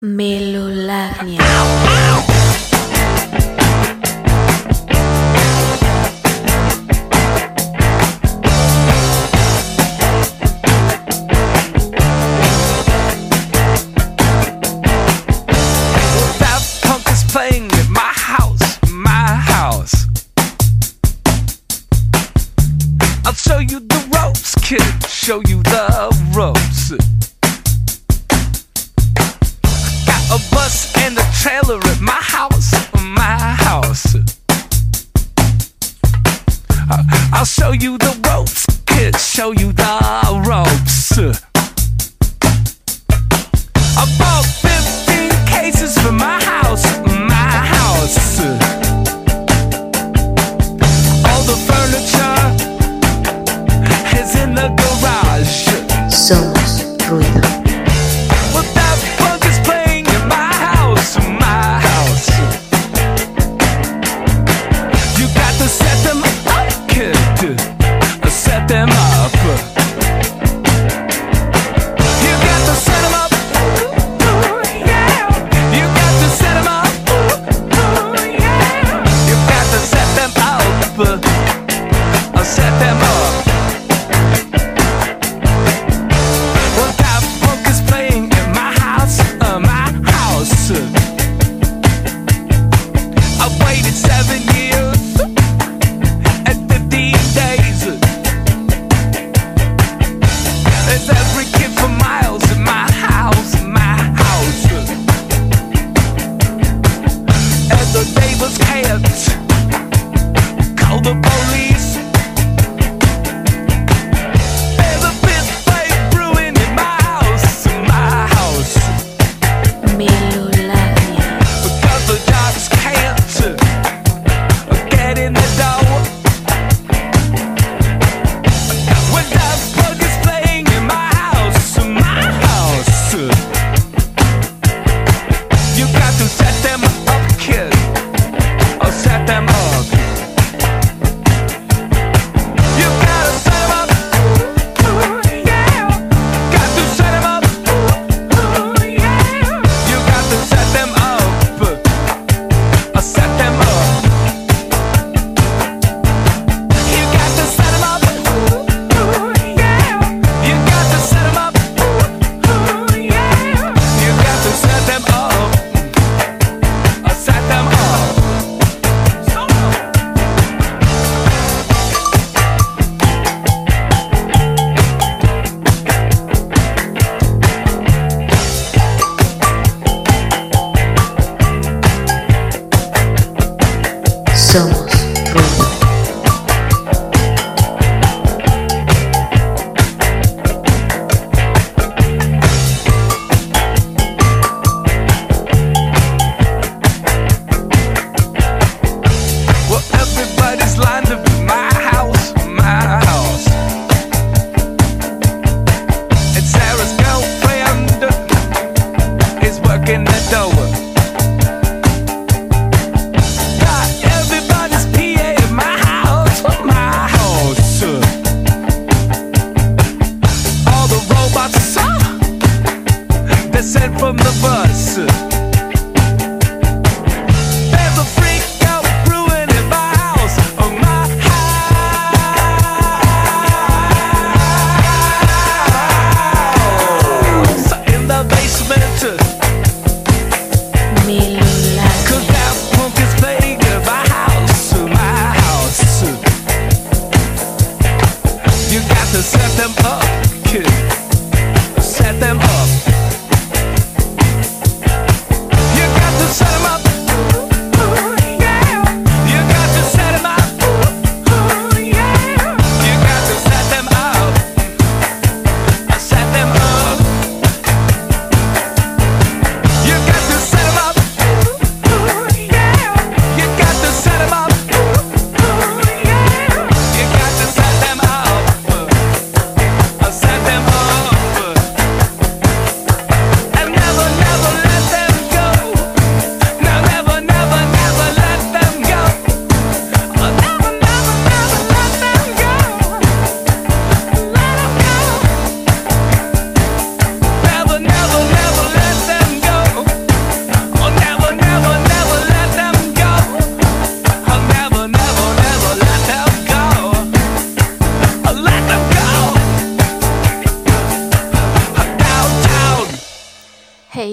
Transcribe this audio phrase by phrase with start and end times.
[0.00, 1.42] Melolagnia.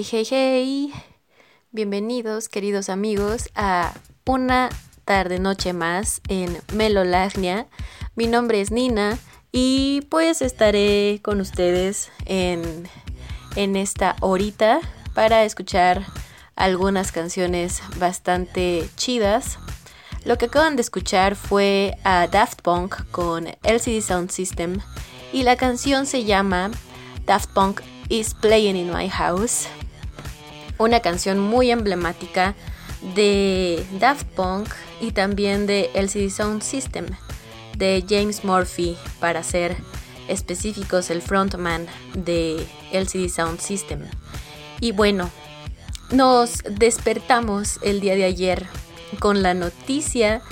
[0.08, 0.92] Hey, hey.
[1.72, 3.92] Bienvenidos, queridos amigos, a
[4.24, 4.68] una
[5.04, 7.66] tarde noche más en Melolagnia.
[8.14, 9.18] Mi nombre es Nina
[9.50, 12.88] y pues estaré con ustedes en,
[13.56, 14.78] en esta horita
[15.12, 16.04] para escuchar
[16.54, 19.58] algunas canciones bastante chidas.
[20.24, 24.78] Lo que acaban de escuchar fue a Daft Punk con LCD Sound System
[25.32, 26.70] y la canción se llama
[27.24, 29.66] Daft Punk is Playing in My House.
[30.78, 32.54] Una canción muy emblemática
[33.14, 34.68] de Daft Punk
[35.00, 37.06] y también de LCD Sound System
[37.76, 39.76] de James Murphy para ser
[40.28, 44.00] específicos el frontman de LCD Sound System.
[44.80, 45.30] Y bueno,
[46.10, 48.66] nos despertamos el día de ayer
[49.18, 50.42] con la noticia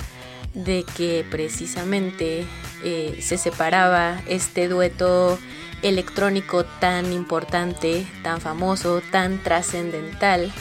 [0.53, 2.45] de que precisamente
[2.83, 5.39] eh, se separaba este dueto
[5.81, 10.51] electrónico tan importante, tan famoso, tan trascendental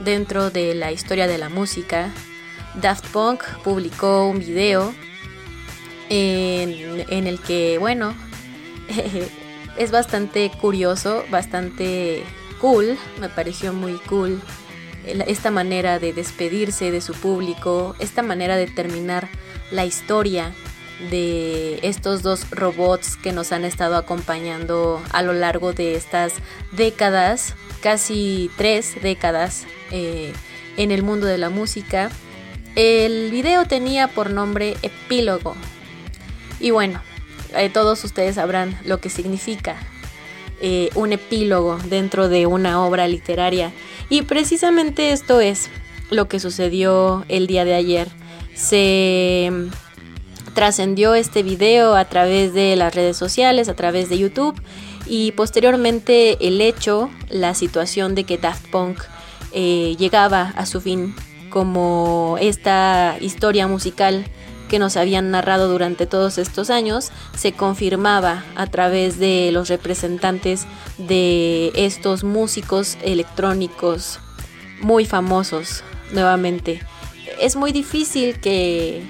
[0.00, 2.10] dentro de la historia de la música.
[2.74, 4.94] Daft Punk publicó un video
[6.08, 8.14] en, en el que, bueno,
[9.76, 12.24] es bastante curioso, bastante
[12.60, 14.40] cool, me pareció muy cool
[15.04, 19.28] esta manera de despedirse de su público, esta manera de terminar
[19.70, 20.52] la historia
[21.10, 26.34] de estos dos robots que nos han estado acompañando a lo largo de estas
[26.72, 30.32] décadas, casi tres décadas eh,
[30.76, 32.10] en el mundo de la música.
[32.76, 35.56] El video tenía por nombre Epílogo.
[36.60, 37.00] Y bueno,
[37.56, 39.76] eh, todos ustedes sabrán lo que significa
[40.60, 43.72] eh, un epílogo dentro de una obra literaria.
[44.10, 45.70] Y precisamente esto es
[46.10, 48.08] lo que sucedió el día de ayer.
[48.54, 49.50] Se
[50.54, 54.60] trascendió este video a través de las redes sociales, a través de YouTube
[55.06, 59.00] y posteriormente el hecho, la situación de que Daft Punk
[59.52, 61.14] eh, llegaba a su fin
[61.50, 64.24] como esta historia musical
[64.68, 70.66] que nos habían narrado durante todos estos años se confirmaba a través de los representantes
[70.96, 74.20] de estos músicos electrónicos
[74.80, 75.82] muy famosos
[76.12, 76.80] nuevamente.
[77.40, 79.02] Es muy difícil que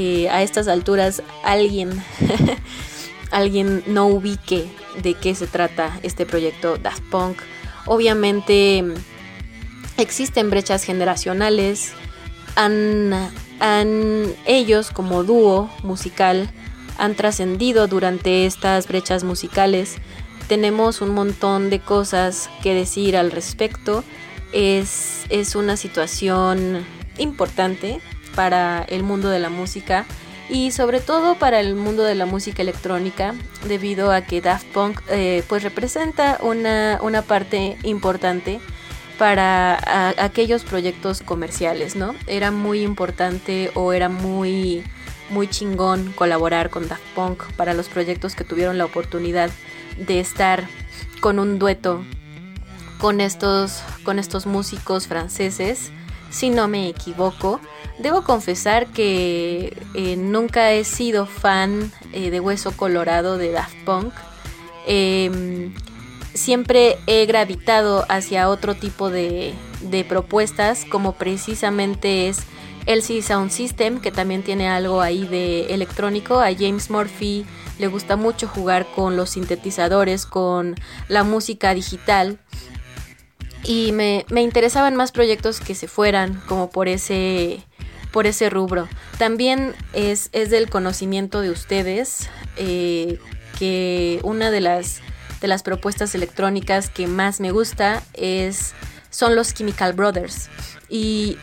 [0.00, 1.90] eh, a estas alturas alguien,
[3.32, 4.70] alguien no ubique
[5.02, 7.38] de qué se trata este proyecto Daft Punk.
[7.84, 8.84] Obviamente
[9.96, 11.94] existen brechas generacionales,
[12.54, 13.12] han,
[13.58, 16.48] han ellos como dúo musical
[16.96, 19.96] han trascendido durante estas brechas musicales.
[20.46, 24.04] Tenemos un montón de cosas que decir al respecto.
[24.52, 26.86] Es, es una situación
[27.18, 28.00] importante
[28.38, 30.06] para el mundo de la música
[30.48, 33.34] y sobre todo para el mundo de la música electrónica
[33.66, 38.60] debido a que Daft Punk eh, pues representa una, una parte importante
[39.18, 42.14] para aquellos proyectos comerciales, ¿no?
[42.28, 44.84] Era muy importante o era muy
[45.30, 49.50] muy chingón colaborar con Daft Punk para los proyectos que tuvieron la oportunidad
[49.96, 50.68] de estar
[51.18, 52.04] con un dueto
[53.00, 55.90] con estos con estos músicos franceses
[56.30, 57.60] si no me equivoco.
[57.98, 64.12] Debo confesar que eh, nunca he sido fan eh, de Hueso Colorado de Daft Punk.
[64.86, 65.74] Em,
[66.34, 72.44] siempre he gravitado hacia otro tipo de, de propuestas, como precisamente es
[72.86, 76.40] LC Sound System, que también tiene algo ahí de electrónico.
[76.40, 77.44] A James Murphy
[77.78, 80.74] le gusta mucho jugar con los sintetizadores, con
[81.08, 82.38] la música digital
[83.64, 87.62] y me, interesaban más proyectos que se fueran como por ese
[88.12, 88.88] por ese rubro.
[89.18, 93.18] También es, es del conocimiento de ustedes eh,
[93.58, 95.02] que una de las,
[95.42, 98.72] de las propuestas electrónicas que más me gusta es,
[99.10, 100.48] son los Chemical Brothers.
[100.88, 101.36] Y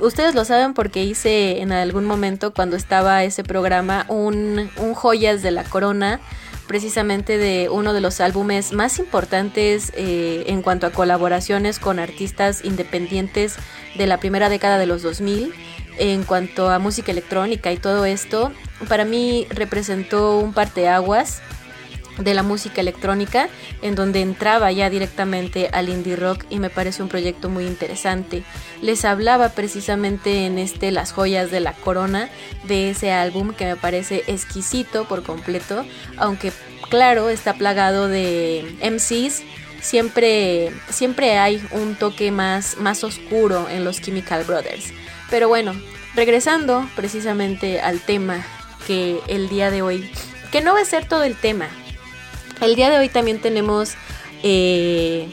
[0.00, 5.42] ustedes lo saben porque hice en algún momento cuando estaba ese programa un, un Joyas
[5.42, 6.20] de la Corona
[6.70, 12.64] precisamente de uno de los álbumes más importantes eh, en cuanto a colaboraciones con artistas
[12.64, 13.56] independientes
[13.96, 15.52] de la primera década de los 2000
[15.98, 18.52] en cuanto a música electrónica y todo esto
[18.88, 21.42] para mí representó un parteaguas
[22.18, 23.48] de la música electrónica,
[23.82, 28.42] en donde entraba ya directamente al indie rock y me parece un proyecto muy interesante.
[28.82, 32.28] Les hablaba precisamente en este Las joyas de la corona
[32.64, 35.84] de ese álbum que me parece exquisito por completo,
[36.16, 36.52] aunque
[36.90, 39.42] claro, está plagado de MCs.
[39.80, 44.92] Siempre, siempre hay un toque más, más oscuro en los Chemical Brothers.
[45.30, 45.72] Pero bueno,
[46.14, 48.44] regresando precisamente al tema
[48.86, 50.10] que el día de hoy,
[50.52, 51.68] que no va a ser todo el tema,
[52.60, 53.94] el día de hoy también tenemos
[54.42, 55.28] eh,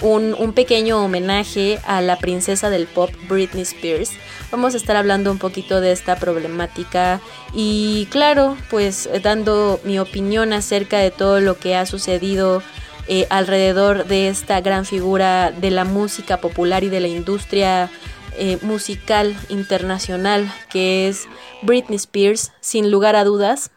[0.00, 4.10] un, pequeño homenaje a la princesa del pop Britney Spears.
[4.50, 7.20] Vamos a estar hablando un poquito de esta problemática
[7.52, 12.62] y claro, pues dando mi opinión acerca de todo lo que ha sucedido
[13.08, 17.90] eh, alrededor de esta gran figura de la música popular y de la industria
[18.36, 21.28] eh, musical internacional que es
[21.62, 23.70] Britney Spears, sin lugar a dudas.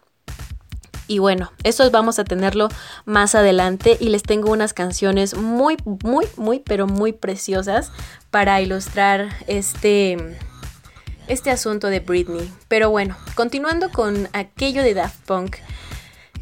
[1.08, 2.70] Y bueno, eso vamos a tenerlo
[3.06, 7.92] más adelante y les tengo unas canciones muy, muy, muy, pero muy preciosas
[8.30, 10.18] para ilustrar este,
[11.28, 12.52] este asunto de Britney.
[12.68, 15.58] Pero bueno, continuando con aquello de Daft Punk.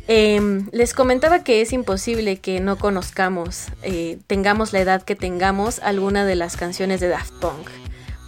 [0.08, 5.80] Em, les comentaba que es imposible que no conozcamos, eh, tengamos la edad que tengamos,
[5.80, 7.70] alguna de las canciones de Daft Punk.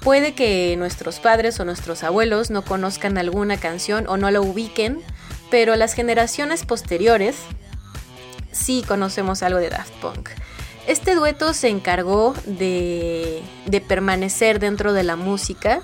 [0.01, 5.03] Puede que nuestros padres o nuestros abuelos no conozcan alguna canción o no la ubiquen,
[5.49, 7.37] pero las generaciones posteriores
[8.51, 10.29] sí conocemos algo de Daft Punk.
[10.87, 13.43] Este dueto se encargó de,
[13.87, 15.81] permanecer dentro de la música,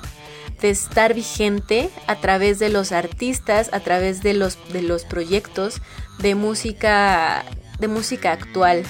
[0.61, 5.81] de estar vigente a través de los artistas, a través de los, de los proyectos
[6.19, 7.43] de música,
[7.79, 8.83] de música actual.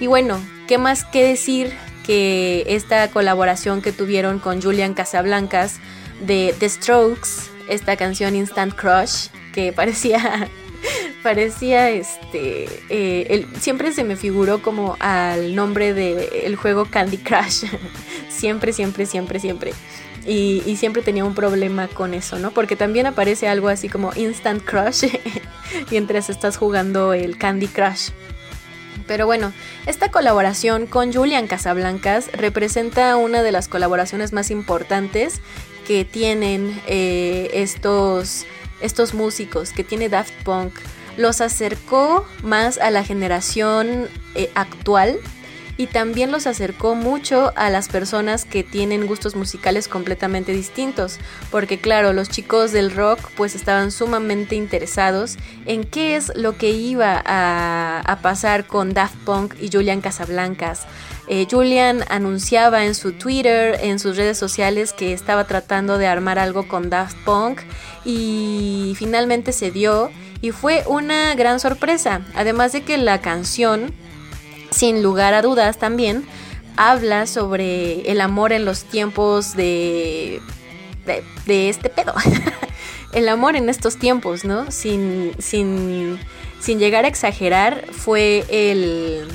[0.00, 0.38] Y bueno,
[0.68, 1.72] ¿qué más que decir
[2.04, 5.76] que esta colaboración que tuvieron con Julian Casablancas
[6.20, 7.30] de The Strokes,
[7.70, 10.48] esta canción Instant Crush, que parecía
[11.22, 17.64] parecía este eh, siempre se me figuró como al nombre del juego Candy Crush
[18.28, 19.72] siempre siempre siempre siempre
[20.26, 22.50] y, siempre tenía un problema con eso, ¿no?
[22.50, 25.04] Porque también aparece algo así como Instant Crush
[25.90, 28.10] mientras estás jugando el Candy Crush.
[29.06, 29.52] Pero bueno,
[29.86, 35.40] esta colaboración con Julian Casablancas representa una de las colaboraciones más importantes
[35.86, 38.46] que tienen eh, estos,
[38.84, 40.74] estos músicos, que tiene Daft Punk.
[41.16, 45.20] Los acercó más a la generación eh, actual
[45.76, 51.18] y también los acercó mucho a las personas que tienen gustos musicales completamente distintos,
[51.50, 55.36] porque claro, los chicos del rock pues estaban sumamente interesados
[55.66, 60.86] en qué es lo que iba a, pasar con Daft Punk y Julian Casablancas.
[61.26, 66.38] Eh, Julian anunciaba en su Twitter, en sus redes sociales, que estaba tratando de armar
[66.38, 67.60] algo con Daft Punk
[68.04, 70.10] y finalmente se dio
[70.42, 72.20] y fue una gran sorpresa.
[72.34, 73.94] Además de que la canción
[74.70, 76.26] sin lugar a dudas también
[76.76, 80.42] habla sobre el amor en los tiempos de,
[81.46, 82.14] de, este pedo.
[83.12, 84.70] el amor en estos tiempos, ¿no?
[84.70, 86.18] Sin, sin,
[86.60, 89.26] sin llegar a exagerar, fue el,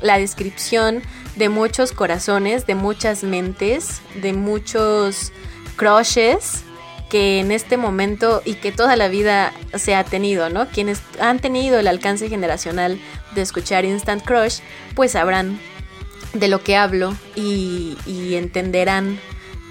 [0.00, 1.02] la descripción
[1.36, 5.32] de muchos corazones, de muchas mentes, de muchos
[5.76, 6.64] crushes
[7.10, 10.66] que en este momento y que toda la vida se ha tenido, ¿no?
[10.68, 12.98] Quienes han tenido el alcance generacional
[13.34, 14.60] de escuchar Instant Crush,
[14.94, 15.60] pues sabrán
[16.32, 17.96] de lo que hablo y,
[18.34, 19.20] entenderán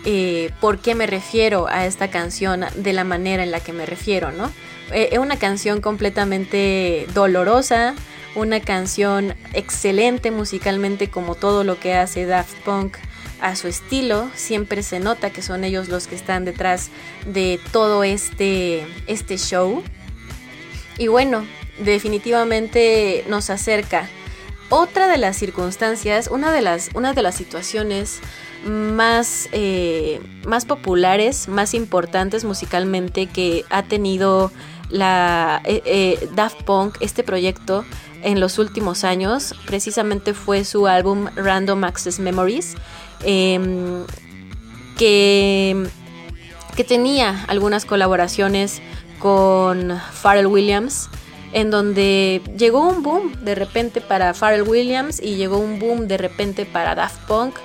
[0.05, 3.85] eh, por qué me refiero a esta canción de la manera en la que me
[3.85, 4.51] refiero, ¿no?
[4.91, 7.95] Eh, es una canción completamente dolorosa,
[8.35, 12.97] una canción excelente musicalmente como todo lo que hace Daft Punk
[13.41, 16.89] a su estilo, siempre se nota que son ellos los que están detrás
[17.25, 19.83] de todo este, este show.
[20.97, 21.45] Y bueno,
[21.79, 24.07] definitivamente nos acerca.
[24.69, 28.21] Otra de las circunstancias, una de las, una de las situaciones
[28.65, 34.51] más, eh, más populares, más importantes musicalmente que ha tenido
[34.89, 37.83] la eh, eh, Daft Punk, este proyecto,
[38.23, 42.75] en los últimos años, precisamente fue su álbum Random Access Memories,
[43.23, 44.05] em,
[44.97, 45.87] que,
[46.75, 48.81] que tenía algunas colaboraciones
[49.19, 51.09] con Pharrell Williams
[51.53, 56.17] en donde llegó un boom de repente para Pharrell Williams y llegó un boom de
[56.17, 57.55] repente para Daft Punk.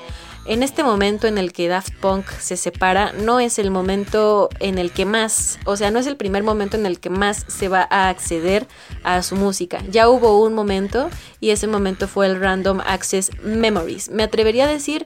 [0.49, 4.79] En este momento en el que Daft Punk se separa, no es el momento en
[4.79, 7.69] el que más, o sea, no es el primer momento en el que más se
[7.69, 8.67] va a acceder
[9.05, 9.83] a su música.
[9.91, 14.09] Ya hubo un momento y ese momento fue el Random Access Memories.
[14.09, 15.05] Me atrevería a decir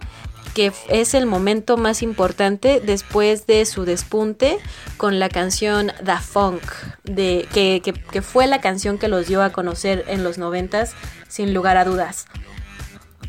[0.54, 4.58] que es el momento más importante después de su despunte
[4.96, 6.62] con la canción Da Funk,
[7.02, 10.94] de, que, fue la canción que los dio a conocer en los noventas,
[11.26, 12.26] sin lugar a dudas.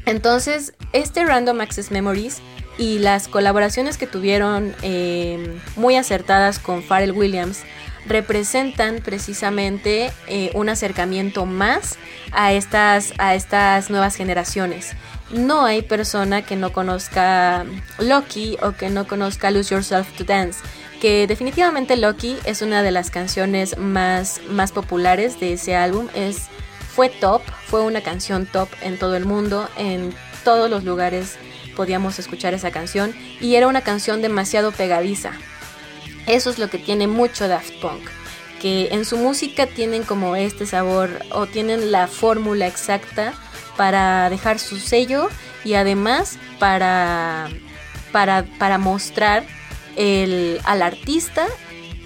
[0.05, 2.41] Entonces, este Random Access Memories
[2.77, 7.61] y las colaboraciones que tuvieron eh, muy acertadas con Pharrell Williams
[8.05, 11.97] representan precisamente eh, un acercamiento más
[12.31, 14.93] a estas, a estas nuevas generaciones
[15.33, 17.65] no hay persona que no conozca
[17.99, 20.59] Loki o que no conozca Lose Yourself to Dance.
[21.01, 26.07] Que definitivamente Loki es una de las canciones más, más populares de ese álbum.
[26.15, 26.47] Es,
[26.95, 31.37] fue top, fue una canción top en todo el mundo, en todos los lugares
[31.75, 35.31] podíamos escuchar esa canción y era una canción demasiado pegadiza.
[36.27, 38.09] Eso es lo que tiene mucho Daft Punk,
[38.61, 43.33] que en su música tienen como este sabor o tienen la fórmula exacta
[43.75, 45.29] para dejar su sello
[45.65, 47.49] y además para,
[48.11, 49.43] para, para mostrar
[49.95, 51.47] el, al artista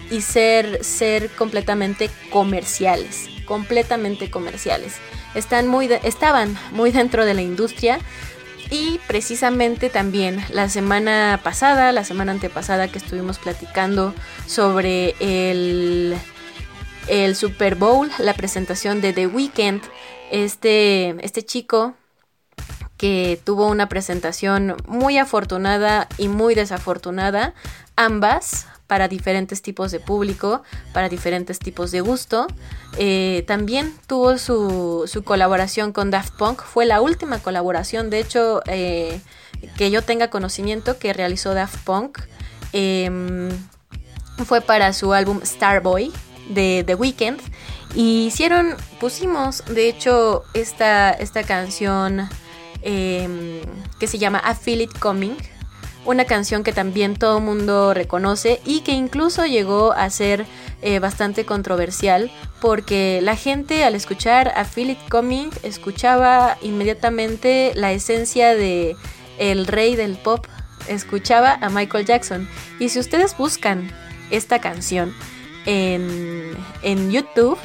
[0.10, 4.98] y ser, ser completamente comerciales, completamente comerciales.
[5.34, 8.00] Están muy estaban muy dentro de la industria
[8.70, 14.14] y precisamente también la semana pasada, la semana antepasada que estuvimos platicando
[14.46, 16.16] sobre el,
[17.08, 19.82] el Super Bowl, la presentación de The Weeknd,
[20.32, 21.96] este, este chico
[22.98, 27.54] que tuvo una presentación muy afortunada y muy desafortunada,
[27.96, 30.64] ambas para diferentes tipos de público,
[30.94, 32.48] para diferentes tipos de gusto.
[32.98, 38.62] Eh, también tuvo su, su, colaboración con Daft Punk, fue la última colaboración, de hecho,
[38.66, 39.20] eh,
[39.78, 42.20] que yo tenga conocimiento que realizó Daft Punk.
[42.74, 43.50] Eh,
[44.46, 46.12] fue para su álbum Starboy
[46.50, 47.40] de The Weeknd.
[47.96, 52.30] Y hicieron, pusimos, de hecho, esta, esta canción
[52.82, 53.64] eh,
[54.00, 55.36] que se llama I Feel It Coming.
[56.08, 60.46] Una canción que también todo el mundo reconoce y que incluso llegó a ser
[60.82, 68.56] eh, bastante controversial porque la gente al escuchar a It Coming escuchaba inmediatamente la esencia
[68.56, 68.96] de
[69.38, 70.48] el rey del pop,
[70.88, 72.48] escuchaba a Michael Jackson.
[72.80, 73.92] Y si ustedes buscan
[74.32, 75.14] esta canción
[75.66, 77.58] en, en YouTube,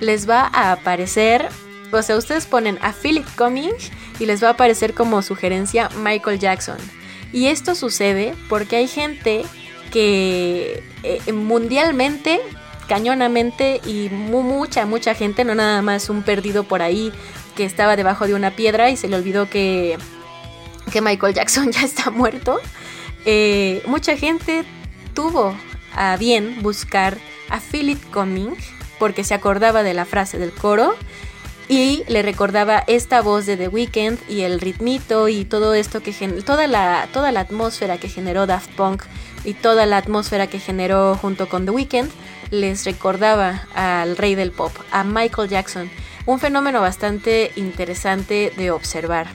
[0.00, 1.48] les va a aparecer,
[1.90, 3.72] o sea, ustedes ponen a Feel It Coming
[4.20, 6.76] y les va a aparecer como sugerencia Michael Jackson.
[7.36, 9.44] Y esto sucede porque hay gente
[9.92, 12.40] que eh, mundialmente,
[12.88, 17.12] cañonamente y mucha, mucha gente, no nada más un perdido por ahí
[17.54, 19.98] que estaba debajo de una piedra y se le olvidó que,
[20.90, 22.58] que Michael Jackson ya está muerto.
[23.26, 24.64] Eh, mucha gente
[25.12, 25.54] tuvo
[25.92, 27.18] a bien buscar
[27.50, 28.54] a Philip Coming
[28.98, 30.94] porque se acordaba de la frase del coro
[31.68, 36.12] y le recordaba esta voz de The Weeknd y el ritmito y todo esto que
[36.44, 39.02] toda la toda la atmósfera que generó Daft Punk
[39.44, 42.10] y toda la atmósfera que generó junto con The Weeknd
[42.50, 45.90] les recordaba al rey del pop, a Michael Jackson,
[46.26, 49.26] un fenómeno bastante interesante de observar.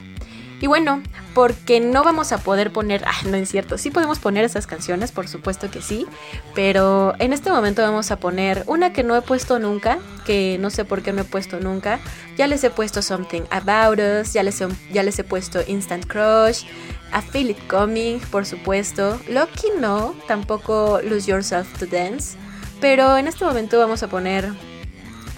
[0.60, 1.02] Y bueno,
[1.34, 5.12] porque no vamos a poder poner, ah, no es cierto, sí podemos poner esas canciones,
[5.12, 6.06] por supuesto que sí,
[6.54, 10.70] pero en este momento vamos a poner una que no he puesto nunca, que no
[10.70, 12.00] sé por qué no he puesto nunca.
[12.36, 16.06] Ya les he puesto Something About Us, ya les he, ya les he puesto Instant
[16.06, 16.64] Crush,
[17.12, 19.20] A Feel It Coming, por supuesto.
[19.28, 22.36] Lucky no, tampoco Lose Yourself to Dance,
[22.80, 24.52] pero en este momento vamos a poner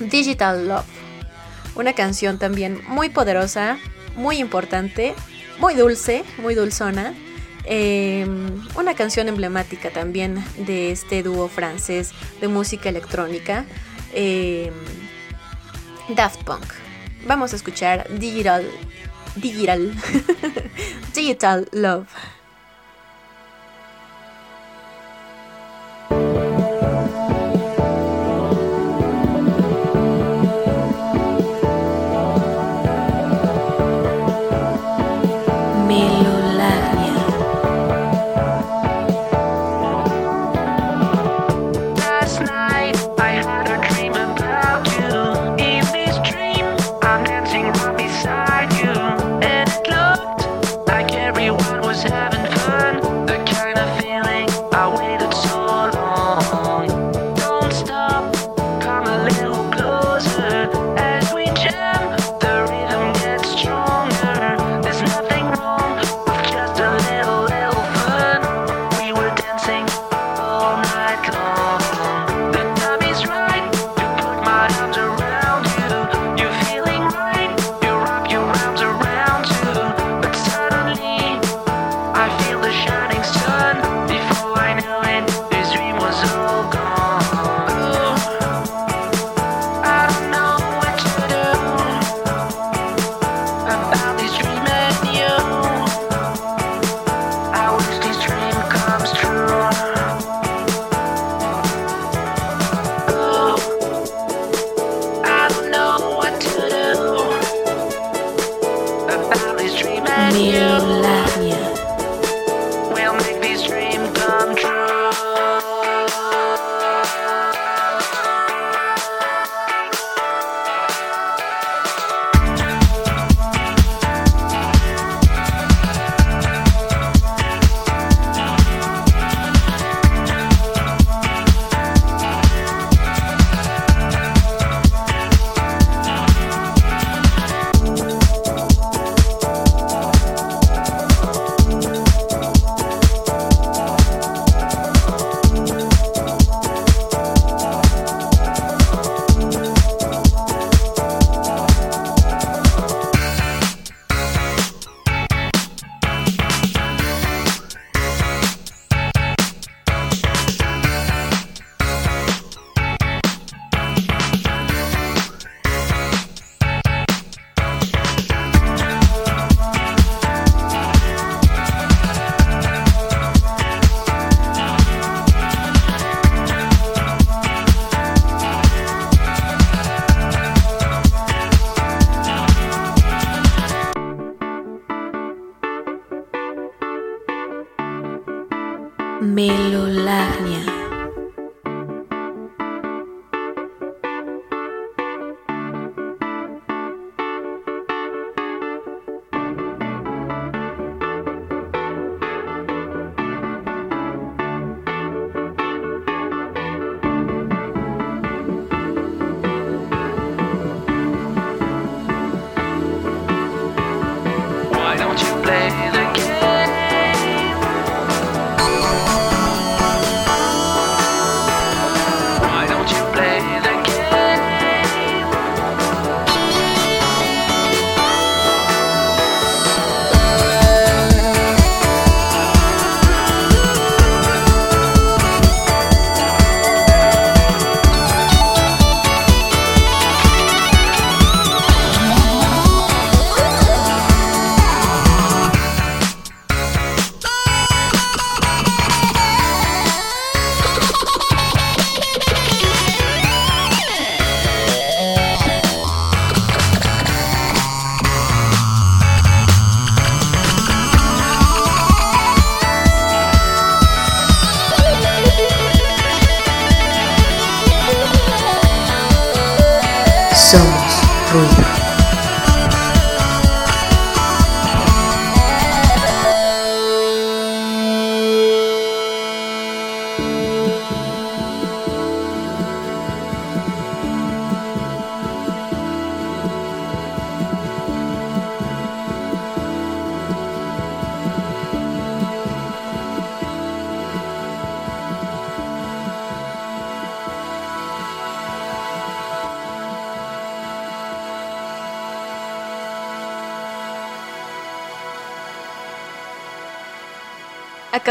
[0.00, 0.84] Digital Love,
[1.76, 3.78] una canción también muy poderosa
[4.16, 5.14] muy importante,
[5.58, 7.14] muy dulce, muy dulzona.
[7.66, 8.26] Eh,
[8.76, 13.64] una canción emblemática también de este dúo francés de música electrónica,
[14.12, 14.70] eh,
[16.08, 16.64] Daft Punk.
[17.26, 18.70] Vamos a escuchar Digital,
[19.36, 19.94] Digital,
[21.14, 22.06] Digital Love.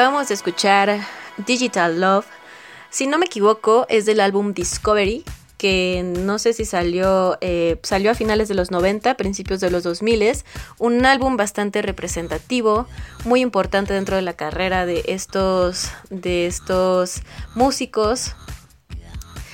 [0.04, 1.00] Acabamos de escuchar
[1.48, 2.26] Digital Love.
[2.90, 5.24] Si no me equivoco, es del álbum Discovery,
[5.58, 9.84] que no sé si salió, eh, salió a finales de los 90, principios de los
[9.84, 10.44] 2000.
[10.78, 12.86] Un álbum bastante representativo,
[13.24, 17.22] muy importante dentro de la carrera de estos, de estos
[17.56, 18.36] músicos.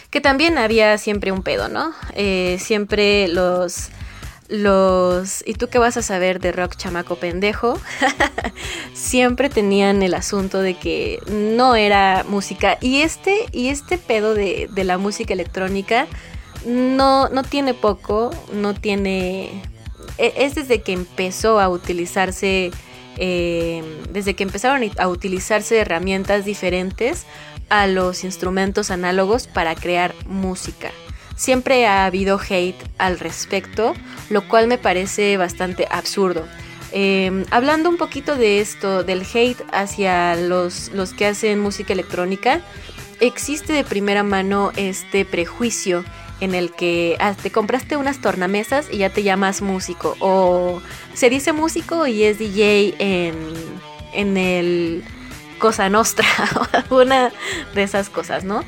[0.10, 1.94] Que también había siempre un pedo, ¿no?
[2.16, 3.92] Eh, siempre los
[4.50, 7.80] los ¿y tú qué vas a saber de rock chamaco pendejo?
[8.94, 14.68] siempre tenían el asunto de que no era música y este y este pedo de,
[14.72, 16.08] de la música electrónica
[16.66, 19.62] no, no tiene poco, no tiene
[20.18, 22.72] e- es desde que empezó a utilizarse
[23.18, 27.26] eh, desde que empezaron a utilizarse herramientas diferentes
[27.70, 30.92] a los instrumentos análogos para crear música.
[31.40, 33.94] Siempre ha habido hate al respecto,
[34.30, 36.46] lo cual me parece bastante absurdo.
[36.92, 42.60] Eh, hablando un poquito de esto, del hate hacia los, los que hacen música electrónica,
[43.22, 46.04] existe de primera mano este prejuicio
[46.42, 50.18] en el que ah, te compraste unas tornamesas y ya te llamas músico.
[50.20, 50.82] O
[51.14, 53.38] se dice músico y es DJ en,
[54.12, 55.06] en el
[55.58, 56.28] Cosa Nostra
[56.60, 57.32] o alguna
[57.76, 58.66] de esas cosas, ¿no?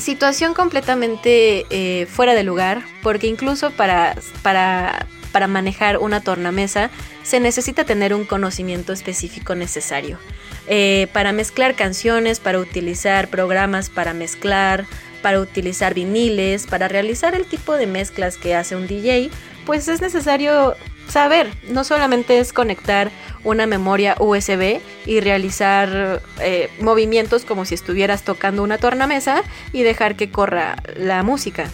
[0.00, 6.90] Situación completamente eh, fuera de lugar, porque incluso para, para, para manejar una tornamesa
[7.22, 10.18] se necesita tener un conocimiento específico necesario.
[10.66, 14.86] Eh, para mezclar canciones, para utilizar programas para mezclar,
[15.20, 19.30] para utilizar viniles, para realizar el tipo de mezclas que hace un DJ,
[19.66, 20.74] pues es necesario
[21.12, 23.10] saber, no solamente es conectar
[23.44, 29.42] una memoria USB y realizar eh, movimientos como si estuvieras tocando una tornamesa
[29.74, 31.70] y dejar que corra la música.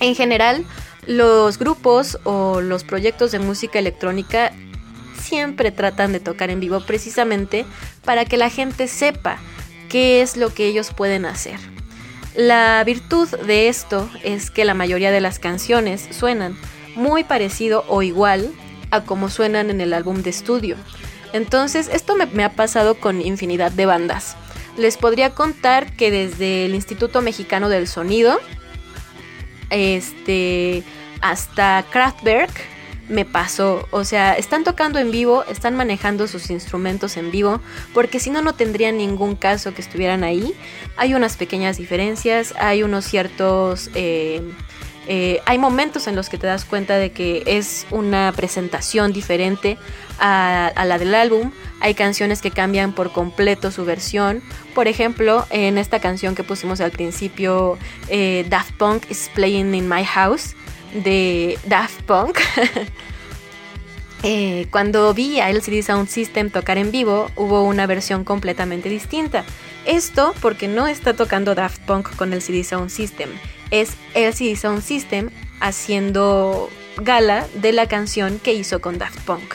[0.00, 0.64] En general,
[1.06, 4.52] los grupos o los proyectos de música electrónica
[5.20, 7.66] siempre tratan de tocar en vivo precisamente
[8.04, 9.36] para que la gente sepa
[9.90, 11.58] qué es lo que ellos pueden hacer.
[12.34, 16.56] La virtud de esto es que la mayoría de las canciones suenan
[16.98, 18.52] muy parecido o igual
[18.90, 20.76] a como suenan en el álbum de estudio.
[21.32, 24.36] Entonces, esto me, ha pasado con infinidad de bandas.
[24.76, 28.38] Les podría contar que desde el Instituto Mexicano del Sonido,
[29.70, 30.82] este,
[31.20, 32.52] hasta Kraftwerk,
[33.08, 33.86] me pasó.
[33.90, 37.60] O sea, están tocando en vivo, están manejando sus instrumentos en vivo,
[37.94, 40.54] porque si no, no tendría ningún caso que estuvieran ahí.
[40.96, 43.90] Hay unas pequeñas diferencias, hay unos ciertos...
[43.94, 44.42] Eh,
[45.10, 49.78] eh, hay momentos en los que te das cuenta de que es una presentación diferente
[50.20, 51.50] a, la del álbum.
[51.80, 54.42] Hay canciones que cambian por completo su versión.
[54.74, 59.88] Por ejemplo, en esta canción que pusimos al principio, eh, Daft Punk is Playing in
[59.88, 60.54] My House,
[60.92, 62.38] de Daft Punk.
[64.22, 69.44] eh, cuando vi a LCD Sound System tocar en vivo, hubo una versión completamente distinta.
[69.86, 73.30] Esto porque no está tocando Daft Punk con LCD Sound System,
[73.70, 79.54] es LCD Sound System haciendo gala de la canción que hizo con Daft Punk.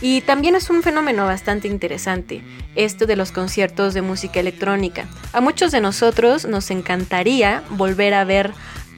[0.00, 2.42] Y también es un fenómeno bastante interesante,
[2.76, 5.08] esto de los conciertos de música electrónica.
[5.32, 8.52] A muchos de nosotros nos encantaría volver a ver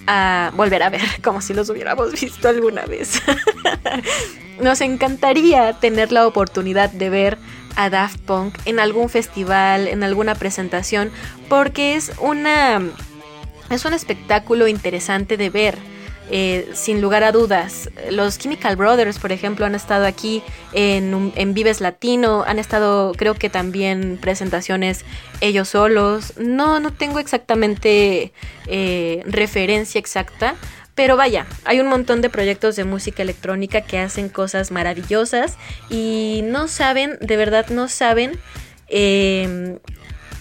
[0.07, 3.23] a volver a ver como si los hubiéramos visto alguna vez.
[4.61, 7.39] nos encantaría tener la oportunidad de ver
[7.77, 11.11] a Daft Punk en algún festival, en alguna presentación,
[11.49, 12.83] porque es una
[13.71, 15.79] es un espectáculo interesante de ver
[16.33, 17.91] eh, sin lugar a dudas.
[18.11, 23.35] Los Chemical Brothers, por ejemplo, han estado aquí en, en, Vives Latino, han estado creo
[23.35, 25.05] que también presentaciones
[25.41, 26.35] ellos solos.
[26.39, 28.33] No, no tengo exactamente
[28.69, 30.55] eh, referencia exacta.
[30.95, 35.57] Pero vaya, hay un montón de proyectos de música electrónica que hacen cosas maravillosas
[35.89, 38.39] y no saben, de verdad no saben
[38.89, 39.79] eh,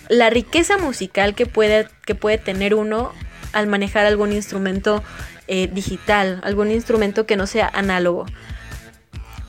[0.09, 3.13] la riqueza musical que puede, que puede tener uno
[3.53, 5.03] al manejar algún instrumento
[5.47, 8.25] eh, digital, algún instrumento que no sea análogo.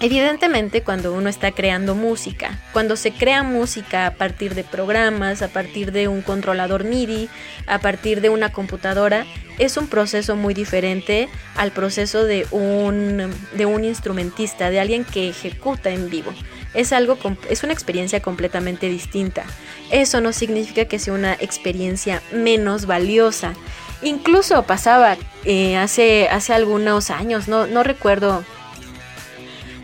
[0.02, 5.48] Evidentemente cuando uno está creando música, cuando se crea música a partir de programas, a
[5.48, 7.28] partir de un controlador MIDI,
[7.66, 9.26] a partir de una computadora,
[9.58, 15.28] es un proceso muy diferente al proceso de un, de un instrumentista, de alguien que
[15.28, 16.32] ejecuta en vivo.
[16.72, 17.18] Es, algo,
[17.50, 19.44] es una experiencia completamente distinta.
[19.90, 23.52] Eso no significa que sea una experiencia menos valiosa.
[24.00, 28.42] Incluso pasaba eh, hace, hace algunos años, no, no recuerdo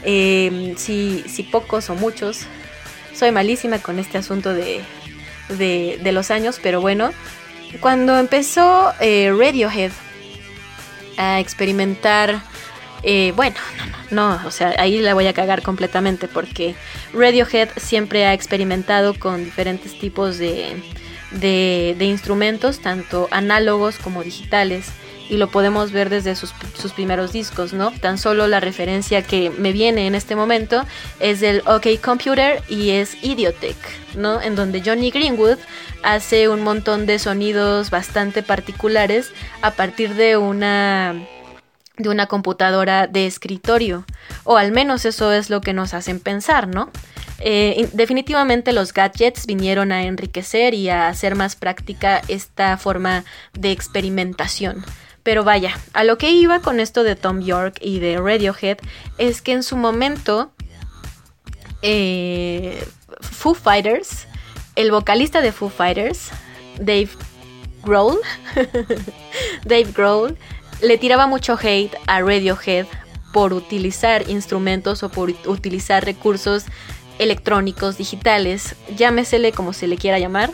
[0.06, 2.46] eh, si, si, pocos o muchos.
[3.14, 4.80] Soy malísima con este asunto de,
[5.48, 7.10] de, los años, pero bueno,
[7.80, 9.92] cuando empezó eh, Radiohead
[11.18, 12.42] a experimentar,
[13.34, 16.74] bueno, no, no, no, o sea, ahí la voy a cagar completamente porque
[17.14, 20.82] Radiohead siempre ha experimentado con diferentes tipos de
[21.30, 24.86] de, instrumentos, tanto análogos como digitales
[25.28, 26.52] y lo podemos ver desde sus,
[26.94, 27.90] primeros discos, ¿no?
[27.90, 30.84] Tan solo la referencia que me viene en este momento
[31.20, 33.76] es del OK Computer y es Idiotech,
[34.16, 34.40] ¿no?
[34.40, 35.58] En donde Johnny Greenwood
[36.02, 41.14] hace un montón de sonidos bastante particulares a partir de una
[41.98, 44.04] de una computadora de escritorio,
[44.44, 46.90] o al menos eso es lo que nos hacen pensar, ¿no?
[47.38, 53.72] Eh, definitivamente los gadgets vinieron a enriquecer y a hacer más práctica esta forma de
[53.72, 54.84] experimentación.
[55.26, 58.78] Pero vaya, a lo que iba con esto de Tom York y de Radiohead
[59.18, 60.52] es que en su momento
[61.82, 62.86] eh,
[63.20, 64.28] Foo Fighters,
[64.76, 66.30] el vocalista de Foo Fighters,
[66.78, 67.08] Dave
[67.82, 68.20] Grohl,
[69.64, 70.38] Dave Grohl,
[70.80, 72.86] le tiraba mucho hate a Radiohead
[73.32, 76.66] por utilizar instrumentos o por utilizar recursos
[77.18, 80.52] electrónicos, digitales, llámesele como se le quiera llamar.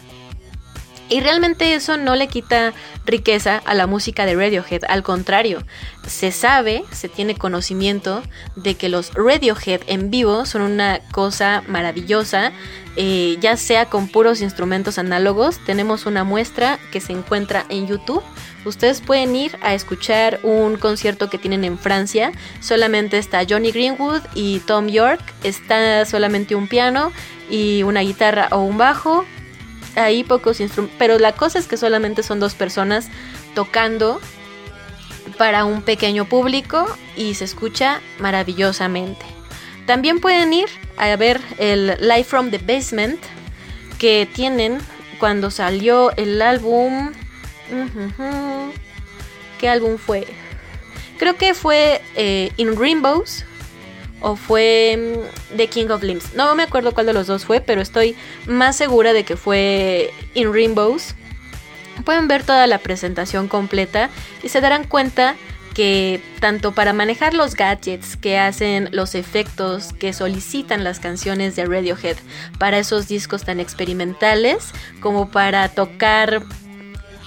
[1.08, 2.72] Y realmente eso no le quita
[3.04, 5.62] riqueza a la música de Radiohead, al contrario,
[6.06, 8.22] se sabe, se tiene conocimiento
[8.56, 12.52] de que los Radiohead en vivo son una cosa maravillosa,
[12.96, 18.22] eh, ya sea con puros instrumentos análogos, tenemos una muestra que se encuentra en YouTube
[18.64, 22.32] Ustedes pueden ir a escuchar un concierto que tienen en Francia.
[22.60, 25.20] Solamente está Johnny Greenwood y Tom York.
[25.42, 27.12] Está solamente un piano
[27.50, 29.24] y una guitarra o un bajo.
[29.96, 30.96] Ahí pocos instrumentos.
[30.98, 33.08] Pero la cosa es que solamente son dos personas
[33.54, 34.20] tocando
[35.38, 39.24] para un pequeño público y se escucha maravillosamente.
[39.86, 43.20] También pueden ir a ver el Live from the Basement
[43.98, 44.78] que tienen
[45.18, 47.12] cuando salió el álbum
[49.58, 50.26] ¿Qué álbum fue?
[51.18, 53.44] Creo que fue eh, In Rainbows
[54.22, 54.96] o fue
[55.52, 56.34] mm, The King of Limbs.
[56.34, 60.12] No me acuerdo cuál de los dos fue, pero estoy más segura de que fue
[60.34, 61.14] In Rainbows.
[62.04, 64.08] Pueden ver toda la presentación completa
[64.42, 65.36] y se darán cuenta
[65.74, 71.64] que tanto para manejar los gadgets que hacen los efectos que solicitan las canciones de
[71.64, 72.16] Radiohead
[72.58, 76.42] para esos discos tan experimentales, como para tocar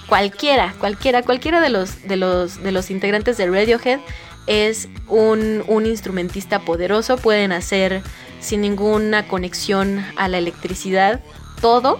[0.06, 4.00] cualquiera, cualquiera, cualquiera de los, de los, de los integrantes de Radiohead
[4.46, 8.02] es un, instrumentista poderoso, pueden hacer
[8.40, 11.20] sin ninguna conexión a la electricidad
[11.60, 11.98] todo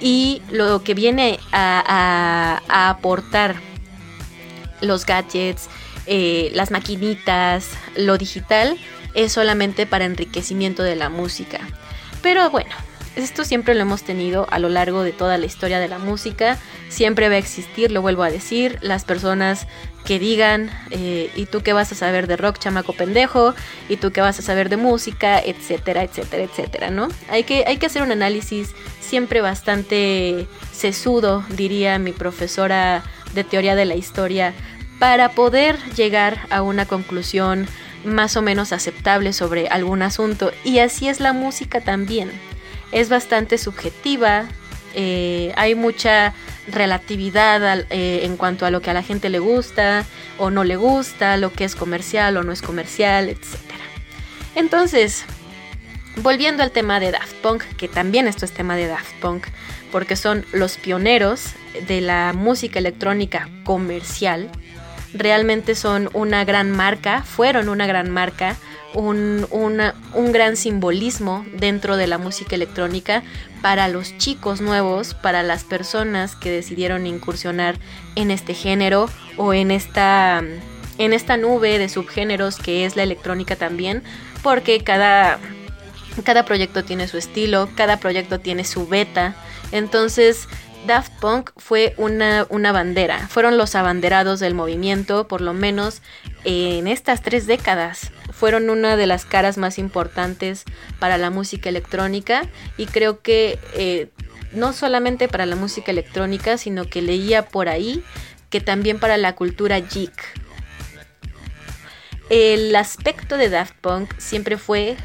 [0.00, 3.56] y lo que viene a, aportar
[4.80, 5.68] los gadgets,
[6.06, 8.78] eh, las maquinitas, lo digital,
[9.14, 11.60] es solamente para enriquecimiento de la música.
[12.22, 12.70] Pero bueno,
[13.16, 16.58] esto siempre lo hemos tenido a lo largo de toda la historia de la música,
[16.88, 19.66] siempre va a existir, lo vuelvo a decir, las personas
[20.04, 23.54] que digan, eh, ¿y tú qué vas a saber de rock, chamaco pendejo?
[23.88, 25.38] ¿Y tú qué vas a saber de música?
[25.38, 27.08] Etcétera, etcétera, etcétera, ¿no?
[27.28, 33.02] Hay que, hay que hacer un análisis siempre bastante sesudo, diría mi profesora
[33.34, 34.54] de teoría de la historia,
[34.98, 37.66] para poder llegar a una conclusión
[38.04, 40.52] más o menos aceptable sobre algún asunto.
[40.64, 42.30] Y así es la música también.
[42.92, 44.46] Es bastante subjetiva,
[44.94, 46.34] eh, hay mucha
[46.66, 50.04] relatividad eh, en cuanto a lo que a la gente le gusta
[50.38, 53.56] o no le gusta, lo que es comercial o no es comercial, etc.
[54.54, 55.24] Entonces,
[56.16, 59.46] volviendo al tema de Daft Punk, que también esto es tema de Daft Punk,
[59.92, 61.50] porque son los pioneros
[61.86, 64.50] de la música electrónica comercial,
[65.14, 68.56] realmente son una gran marca, fueron una gran marca,
[68.94, 73.22] un, un, gran simbolismo dentro de la música electrónica
[73.62, 77.78] para los chicos nuevos, para las personas que decidieron incursionar
[78.16, 80.42] en este género o en esta,
[80.98, 84.02] en esta nube de subgéneros que es la electrónica también,
[84.42, 85.38] porque cada,
[86.24, 89.34] cada proyecto tiene su estilo, cada proyecto tiene su beta,
[89.72, 90.48] entonces
[90.86, 96.00] Daft Punk fue una, una, bandera, fueron los abanderados del movimiento, por lo menos
[96.44, 98.10] en estas tres décadas.
[98.40, 100.64] Fueron una de las caras más importantes
[100.98, 102.48] para la música electrónica
[102.78, 104.08] y creo que eh,
[104.52, 108.02] no solamente para la música electrónica, sino que leía por ahí
[108.48, 110.14] que también para la cultura geek.
[112.30, 114.96] El aspecto de Daft Punk siempre fue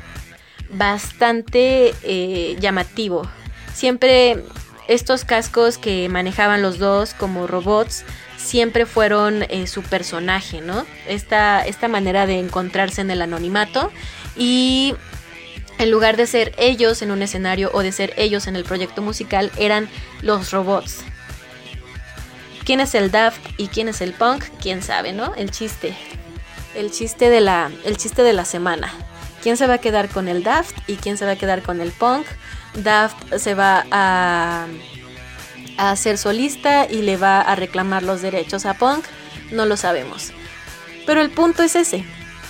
[0.69, 3.29] bastante eh, llamativo.
[3.73, 4.45] Siempre
[4.87, 8.05] estos cascos que manejaban los dos como robots
[8.45, 10.85] siempre fueron eh, su personaje, ¿no?
[11.07, 13.91] Esta, esta manera de encontrarse en el anonimato
[14.37, 14.93] y
[15.77, 19.01] en lugar de ser ellos en un escenario o de ser ellos en el proyecto
[19.01, 19.89] musical, eran
[20.21, 20.99] los robots.
[22.63, 24.43] ¿Quién es el Daft y quién es el Punk?
[24.61, 25.35] ¿Quién sabe, no?
[25.35, 25.95] El chiste.
[26.75, 28.91] El chiste de la, el chiste de la semana.
[29.43, 31.81] ¿Quién se va a quedar con el Daft y quién se va a quedar con
[31.81, 32.25] el Punk?
[32.75, 34.67] Daft se va a,
[35.77, 39.05] a ser solista y le va a reclamar los derechos a Punk,
[39.51, 40.31] no lo sabemos.
[41.05, 42.05] Pero el punto es ese,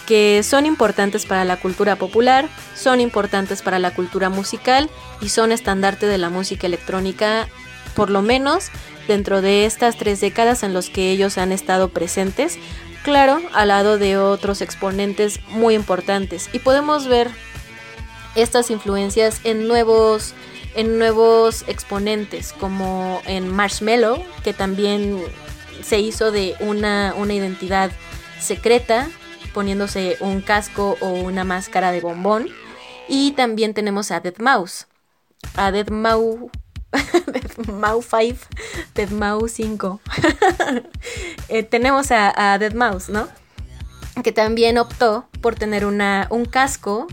[0.06, 4.90] que son importantes para la cultura popular, son importantes para la cultura musical
[5.22, 7.48] y son estandarte de la música electrónica,
[7.96, 8.70] por lo menos
[9.08, 12.58] dentro de estas tres décadas en los que ellos han estado presentes,
[13.04, 16.50] claro, al lado de otros exponentes muy importantes.
[16.54, 17.30] Y podemos ver
[18.36, 20.34] estas influencias en nuevos,
[20.76, 25.22] en nuevos exponentes, como en Marshmallow, que también
[25.84, 27.92] se hizo de una, una identidad
[28.40, 29.08] secreta,
[29.54, 32.50] poniéndose un casco o una máscara de bombón.
[33.08, 34.88] Y también tenemos a Dead Mouse.
[35.56, 36.52] A Dead Mouse.
[37.28, 38.38] Dead Mouse 5.
[38.96, 40.02] Dead Mouse 5.
[41.50, 43.28] Eh, tenemos a, a Dead Mouse, ¿no?
[44.24, 47.08] Que también optó por tener una, un casco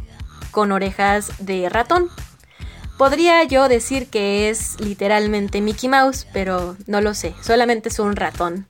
[0.51, 2.09] con orejas de ratón.
[3.03, 8.15] Podría yo decir que es literalmente Mickey Mouse, pero no lo sé, solamente es un
[8.15, 8.69] ratón.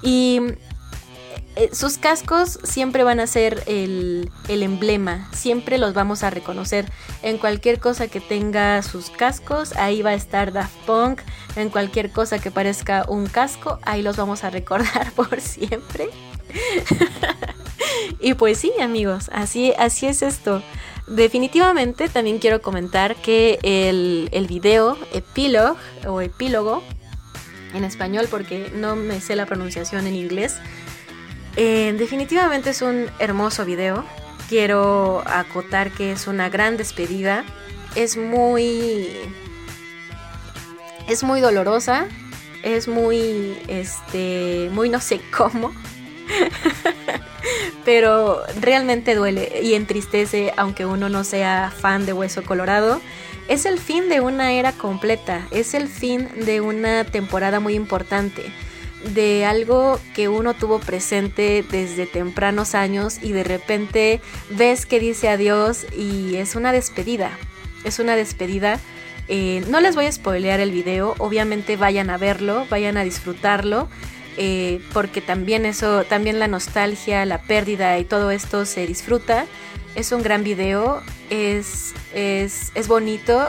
[0.00, 0.40] Y
[1.56, 6.90] eh, sus cascos siempre van a ser el, el, emblema, siempre los vamos a reconocer.
[7.20, 11.20] En cualquier cosa que tenga sus cascos, ahí va a estar Daft Punk.
[11.54, 16.08] En cualquier cosa que parezca un casco, ahí los vamos a recordar por siempre.
[18.18, 20.62] y pues sí, amigos, así, así es esto.
[21.06, 25.76] Definitivamente también quiero comentar que el, el video epílogo
[26.06, 26.82] o epílogo
[27.74, 30.56] en español porque no me sé la pronunciación en inglés.
[31.56, 34.04] Eh, definitivamente es un hermoso video.
[34.48, 37.44] Quiero acotar que es una gran despedida.
[37.94, 39.08] Es muy.
[41.08, 42.06] Es muy dolorosa.
[42.62, 43.56] Es muy.
[43.68, 44.70] Este.
[44.72, 45.72] Muy no sé cómo.
[47.84, 53.00] pero realmente duele y entristece aunque uno no sea fan de Hueso Colorado.
[53.48, 58.42] Es el fin de una era completa, es el fin de una temporada muy importante,
[59.12, 64.20] de algo que uno tuvo presente desde tempranos años y de repente
[64.50, 67.30] ves que dice adiós y es una despedida,
[67.84, 68.80] es una despedida.
[69.28, 73.88] Eh, no les voy a spoilear el video, obviamente vayan a verlo, vayan a disfrutarlo.
[74.36, 79.46] Eh, porque también eso, también la nostalgia, la pérdida y todo esto se disfruta.
[79.94, 83.46] Es un gran video, es, es, es bonito,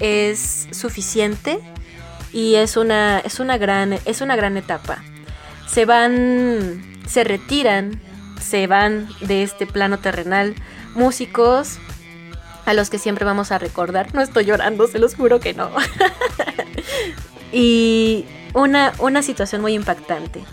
[0.00, 1.60] es suficiente
[2.32, 5.02] y es una, es una, gran, es una gran etapa.
[5.68, 8.00] Se van, se retiran,
[8.40, 10.54] se van de este plano terrenal
[10.94, 11.78] músicos,
[12.68, 14.14] a los que siempre vamos a recordar.
[14.14, 15.70] No estoy llorando, se los juro que no.
[17.52, 18.24] y
[18.54, 20.44] una, una situación muy impactante.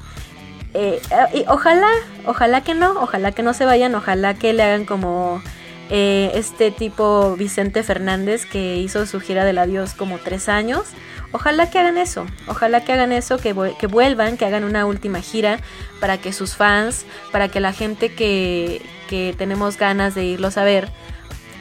[0.73, 1.01] Eh,
[1.33, 1.87] y ojalá,
[2.25, 5.41] ojalá que no, ojalá que no se vayan, ojalá que le hagan como
[5.89, 10.87] eh, este tipo Vicente Fernández que hizo su gira del adiós como tres años.
[11.31, 15.21] Ojalá que hagan eso, ojalá que hagan eso, que, que vuelvan, que hagan una última
[15.21, 15.59] gira
[15.99, 20.63] para que sus fans, para que la gente que, que tenemos ganas de irlos a
[20.63, 20.89] ver,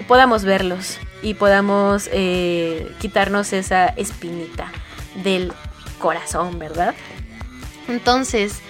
[0.08, 4.72] podamos verlos y podamos eh, quitarnos esa espinita
[5.22, 5.52] del
[5.98, 6.94] corazón, ¿verdad?
[7.88, 8.60] Entonces,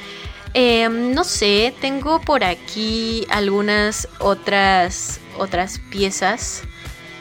[0.54, 6.62] em, no sé, tengo por aquí algunas otras, otras piezas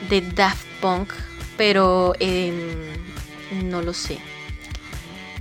[0.09, 1.13] de Daft Punk,
[1.57, 2.93] pero em,
[3.63, 4.17] no lo sé.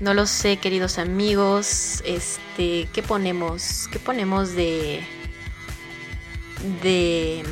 [0.01, 2.03] No lo sé, queridos amigos.
[2.05, 3.89] Este, ¿qué ponemos?
[3.93, 5.01] ¿Qué ponemos de
[6.83, 7.43] de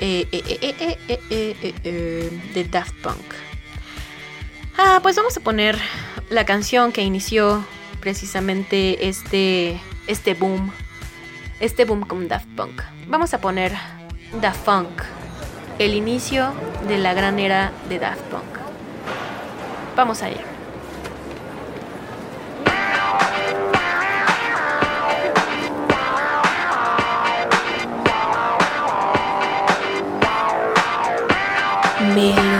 [0.00, 0.98] eh, eh,
[1.30, 3.45] eh, de Daft Punk?
[4.78, 5.78] Ah, pues vamos a poner
[6.28, 7.64] la canción que inició
[8.00, 10.70] precisamente este este boom,
[11.60, 12.82] este boom con Daft Punk.
[13.06, 13.72] Vamos a poner
[14.40, 15.02] Daft Punk,
[15.78, 16.52] el inicio
[16.88, 18.42] de la gran era de Daft Punk.
[19.96, 20.44] Vamos allá.
[32.14, 32.55] Melolagnia.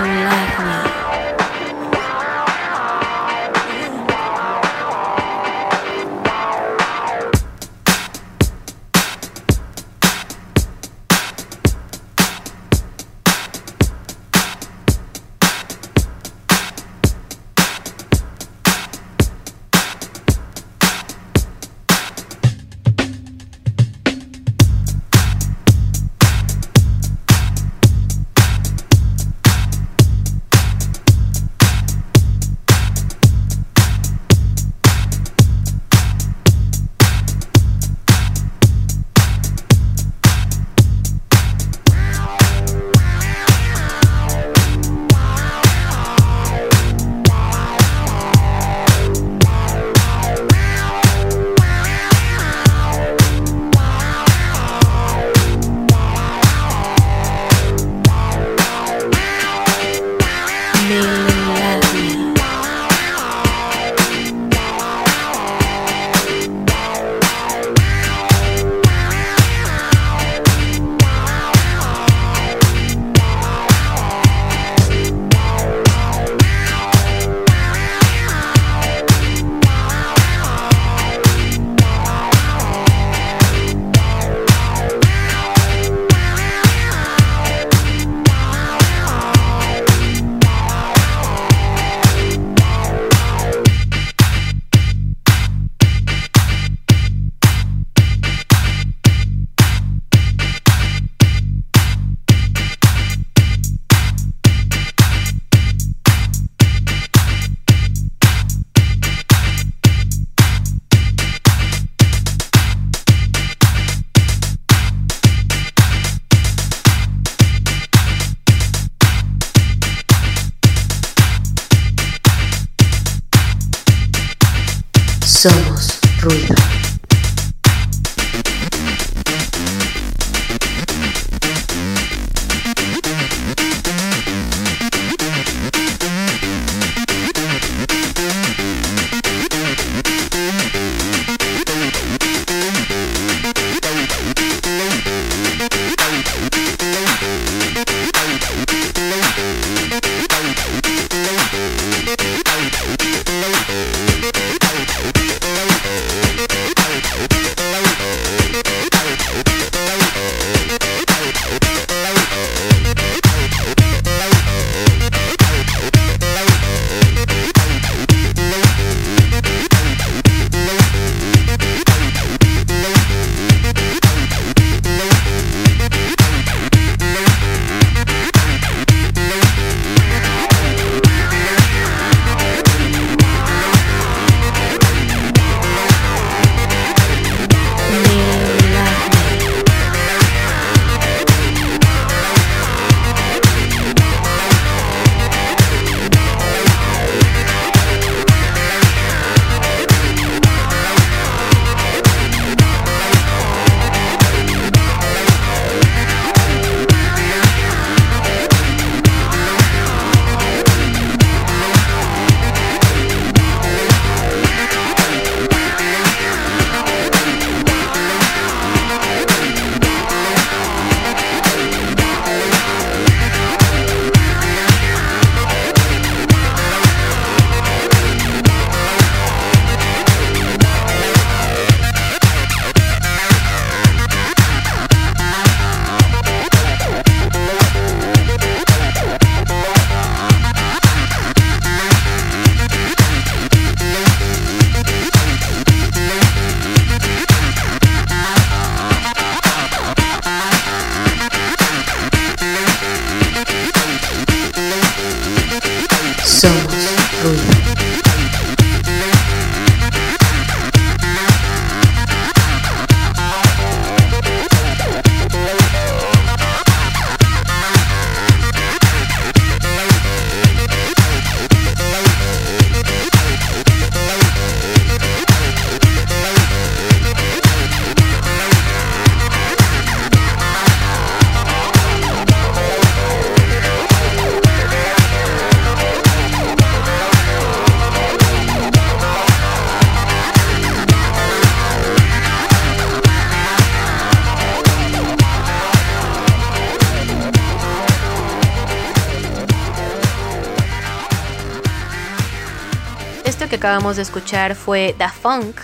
[303.76, 305.60] De escuchar fue Daft Punk,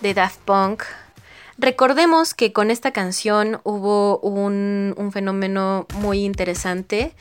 [0.00, 0.82] de Daft Punk.
[1.58, 7.14] Recordemos que con esta canción hubo un, un fenómeno muy interesante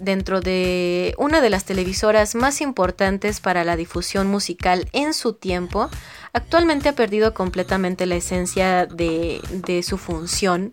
[0.00, 5.90] dentro de una de las televisoras más importantes para la difusión musical en su tiempo.
[6.32, 10.72] Actualmente ha perdido completamente la esencia de, de su función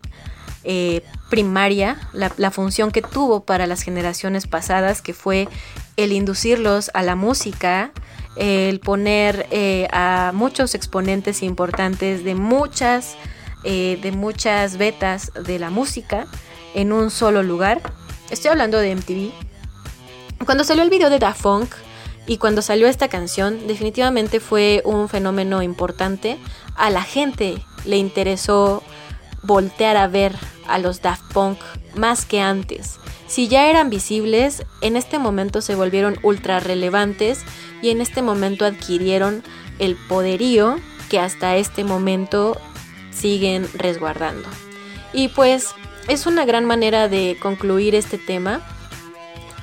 [0.64, 5.50] eh, primaria, la función que tuvo para las generaciones pasadas, que fue
[5.98, 7.92] el inducirlos a la música,
[8.36, 13.16] el poner eh, a muchos exponentes importantes de muchas,
[13.64, 16.28] eh, de muchas vetas de la música
[16.74, 17.82] en un solo lugar.
[18.30, 19.32] Estoy hablando de MTV.
[20.46, 21.74] Cuando salió el video de Daft Punk
[22.28, 26.38] y cuando salió esta canción, definitivamente fue un fenómeno importante.
[26.76, 28.84] A la gente le interesó
[29.44, 30.36] voltear a ver
[30.68, 31.60] a los Daft Punk
[31.96, 33.00] más que antes.
[33.28, 37.44] Si ya eran visibles, en este momento se volvieron ultra relevantes
[37.86, 39.44] y en este momento adquirieron
[39.78, 42.60] el poderío que hasta este momento
[43.12, 44.50] siguen resguardando.
[45.14, 45.70] Y pues
[46.08, 48.62] es una gran manera de concluir este tema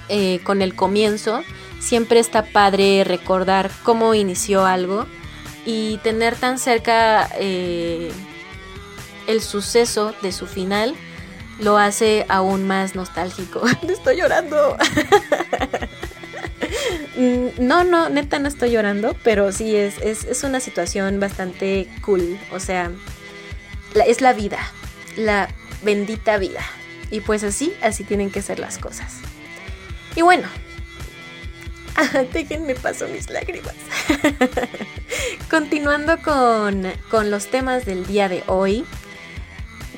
[0.08, 1.42] eh, con el comienzo.
[1.80, 5.06] Siempre está padre recordar cómo inició algo
[5.66, 8.12] y tener tan cerca eh,
[9.26, 10.94] el suceso de su final
[11.58, 13.62] lo hace aún más nostálgico.
[13.88, 14.76] Estoy llorando.
[17.58, 22.38] No, no, neta no estoy llorando, pero sí es, es, es una situación bastante cool.
[22.52, 22.90] O sea,
[24.06, 24.58] es la vida,
[25.16, 25.48] la
[25.82, 26.62] bendita vida.
[27.10, 29.16] Y pues así, así tienen que ser las cosas.
[30.16, 30.48] Y bueno,
[32.32, 33.74] déjenme paso mis lágrimas.
[35.50, 38.84] Continuando con, con los temas del día de hoy.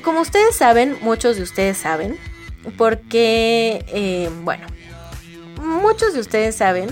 [0.01, 2.17] Como ustedes saben, muchos de ustedes saben,
[2.77, 4.67] porque, eh, bueno,
[5.57, 6.89] muchos de ustedes saben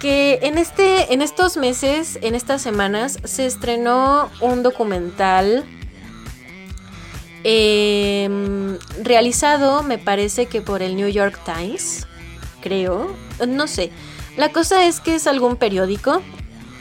[0.00, 5.64] que en, este, en estos meses, en estas semanas, se estrenó un documental
[7.44, 12.06] eh, realizado, me parece que por el New York Times,
[12.60, 13.14] creo,
[13.46, 13.90] no sé.
[14.36, 16.22] La cosa es que es algún periódico.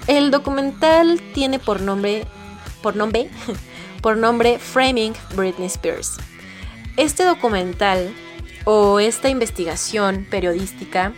[0.05, 2.25] El documental tiene por nombre,
[2.81, 3.29] por nombre,
[4.01, 6.17] por nombre Framing Britney Spears.
[6.97, 8.13] Este documental
[8.65, 11.13] o esta investigación periodística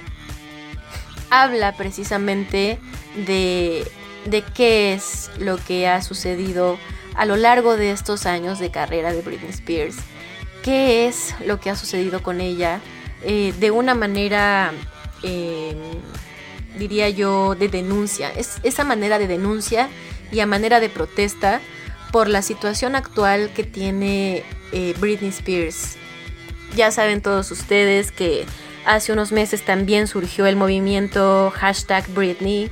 [1.30, 2.80] habla precisamente
[3.26, 3.90] de,
[4.26, 6.78] de qué es lo que ha sucedido
[7.16, 9.98] a lo largo de estos años de carrera de Britney Spears,
[10.64, 12.80] qué es lo que ha sucedido con ella
[13.24, 14.72] eh, de una manera,
[15.24, 15.76] eh,
[16.78, 19.90] diría yo, de denuncia, es esa manera de denuncia
[20.32, 21.60] y a manera de protesta
[22.12, 25.98] por la situación actual que tiene eh, Britney Spears.
[26.76, 28.46] Ya saben todos ustedes que
[28.86, 32.70] hace unos meses también surgió el movimiento hashtag Britney,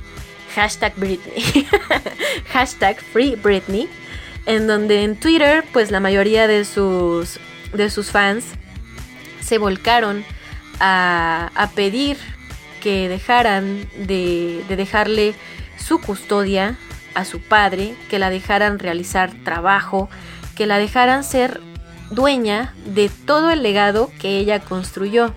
[0.54, 1.66] hashtag Britney,
[2.52, 3.88] hashtag Free Britney,
[4.46, 7.38] en donde en Twitter pues la mayoría de sus,
[7.72, 8.44] de sus fans
[9.40, 10.24] se volcaron
[10.80, 12.16] a, a pedir
[12.80, 15.34] que dejaran de, de dejarle
[15.76, 16.76] su custodia
[17.14, 20.08] a su padre, que la dejaran realizar trabajo,
[20.54, 21.60] que la dejaran ser
[22.10, 25.34] dueña de todo el legado que ella construyó.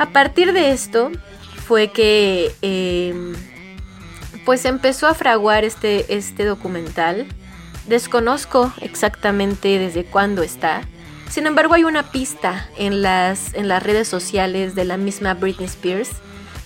[0.00, 1.10] A partir de esto
[1.66, 3.34] fue que eh,
[4.46, 7.26] pues empezó a fraguar este, este documental.
[7.86, 10.80] Desconozco exactamente desde cuándo está.
[11.28, 15.66] Sin embargo, hay una pista en las, en las redes sociales de la misma Britney
[15.66, 16.08] Spears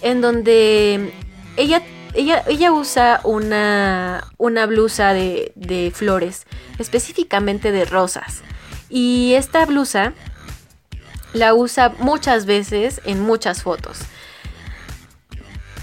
[0.01, 1.13] en donde
[1.57, 1.83] ella,
[2.15, 6.47] ella, ella usa una, una blusa de, de flores,
[6.79, 8.43] específicamente de rosas.
[8.89, 10.13] Y esta blusa
[11.35, 13.99] la usa muchas veces en muchas fotos.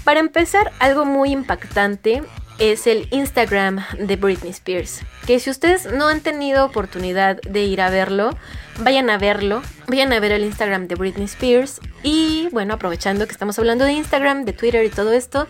[0.02, 2.24] Para empezar, algo muy impactante
[2.58, 5.00] es el Instagram de Britney Spears.
[5.26, 8.36] Que si ustedes no han tenido oportunidad de ir a verlo,
[8.78, 11.80] vayan a verlo, vayan a ver el Instagram de Britney Spears.
[12.02, 15.46] Y bueno, aprovechando que estamos hablando de Instagram, de Twitter y todo esto,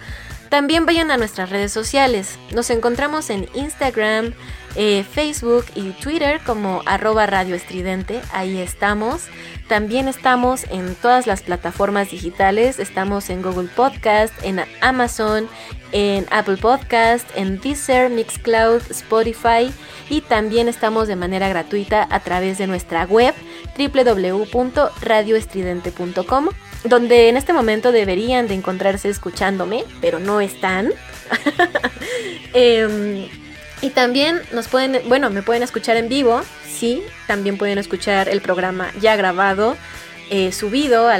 [0.50, 2.38] también vayan a nuestras redes sociales.
[2.54, 4.34] Nos encontramos en Instagram,
[4.74, 8.22] eh, Facebook y Twitter como arroba Radio Estridente.
[8.32, 9.26] Ahí estamos.
[9.68, 12.78] También estamos en todas las plataformas digitales.
[12.78, 15.48] Estamos en Google Podcast, en Amazon,
[15.92, 19.70] en Apple Podcast, en Deezer, Mixcloud, Spotify
[20.10, 23.34] y también estamos de manera gratuita a través de nuestra web
[23.78, 26.48] www.radioestridente.com
[26.84, 30.90] donde en este momento deberían de encontrarse escuchándome, pero no están.
[32.54, 33.28] Em,
[33.82, 38.40] y también nos pueden, bueno, me pueden escuchar en vivo, sí, también pueden escuchar el
[38.40, 39.76] programa ya grabado,
[40.30, 41.18] eh, subido a,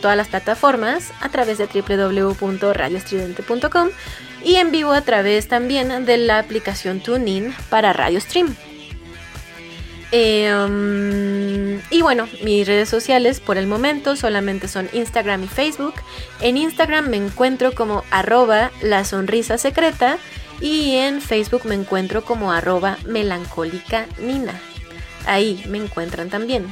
[0.00, 3.90] todas las plataformas a través de www.radioestridente.com
[4.44, 8.56] y en vivo a través también de la aplicación TuneIn para Radio Stream.
[10.10, 15.94] Em, y bueno, mis redes sociales por el momento solamente son Instagram y Facebook.
[16.40, 20.18] En Instagram me encuentro como arroba la sonrisa secreta
[20.60, 24.58] y en Facebook me encuentro como arroba melancólica nina.
[25.26, 26.66] Ahí me encuentran también.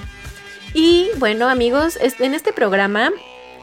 [0.75, 3.11] Y bueno amigos, en este programa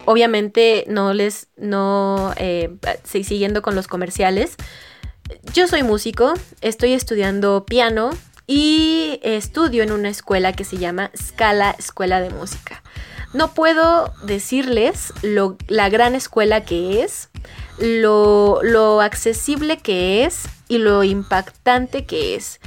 [0.05, 4.55] obviamente no les, no, eh, siguiendo con los comerciales.
[5.53, 8.11] Yo soy músico, estoy estudiando piano
[8.45, 12.84] y estudio en una escuela que se llama Scala Escuela de Música.
[13.34, 17.30] No puedo decirles lo, la gran escuela que es,
[17.80, 22.59] lo, accesible que es y lo impactante que es.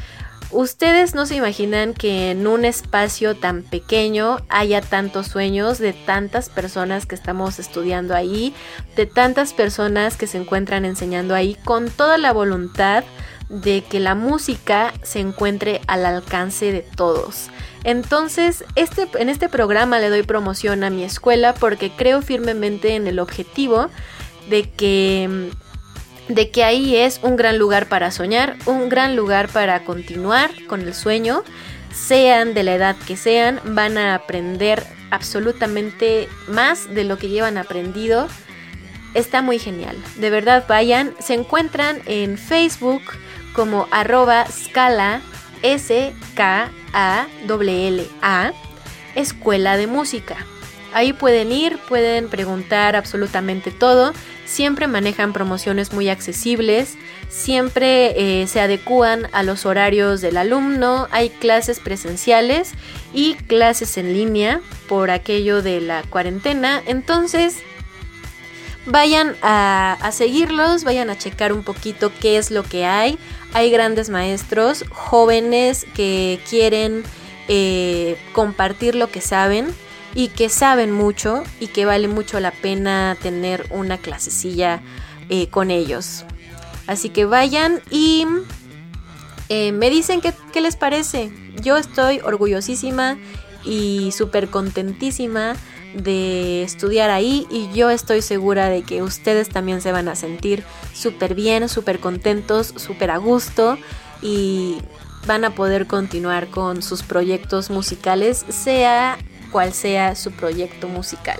[0.52, 6.48] Ustedes no se imaginan que en un espacio tan pequeño haya tantos sueños de tantas
[6.48, 8.54] personas que estamos estudiando ahí,
[8.94, 13.02] de tantas personas que se encuentran enseñando ahí con toda la voluntad
[13.48, 17.50] de que la música se encuentre al alcance de todos.
[17.84, 23.06] Entonces, este, en este programa le doy promoción a mi escuela porque creo firmemente en
[23.06, 23.90] el objetivo
[24.48, 25.50] de que,
[26.28, 30.82] de que ahí es un gran lugar para soñar, un gran lugar para continuar con
[30.82, 31.42] el sueño.
[31.92, 37.56] Sean de la edad que sean, van a aprender absolutamente más de lo que llevan
[37.56, 38.28] aprendido.
[39.14, 39.96] Está muy genial.
[40.16, 41.14] De verdad, vayan.
[41.20, 43.00] Se encuentran en Facebook,
[43.54, 45.22] como arroba scala
[45.62, 48.52] S K A L A
[49.14, 50.36] Escuela de Música.
[50.92, 54.12] Ahí pueden ir, pueden preguntar absolutamente todo.
[54.46, 56.96] Siempre manejan promociones muy accesibles,
[57.28, 61.08] siempre eh, se adecúan a los horarios del alumno.
[61.10, 62.72] Hay clases presenciales
[63.12, 66.80] y clases en línea por aquello de la cuarentena.
[66.86, 67.56] Entonces,
[68.86, 73.18] vayan a, seguirlos, vayan a checar un poquito qué es lo que hay.
[73.52, 77.02] Hay grandes maestros, jóvenes que quieren
[77.48, 79.74] eh, compartir lo que saben
[80.16, 84.80] y que saben mucho y que vale mucho la pena tener una clasecilla
[85.28, 86.24] eh, con ellos.
[86.86, 88.26] Así que vayan y
[89.50, 91.30] eh, me dicen qué, qué les parece.
[91.62, 93.18] Yo estoy orgullosísima
[93.62, 95.54] y súper contentísima
[95.94, 100.64] de estudiar ahí y yo estoy segura de que ustedes también se van a sentir
[100.94, 103.76] súper bien, súper contentos, súper a gusto
[104.22, 104.78] y
[105.26, 109.18] van a poder continuar con sus proyectos musicales, sea
[109.50, 111.38] cual sea su proyecto musical.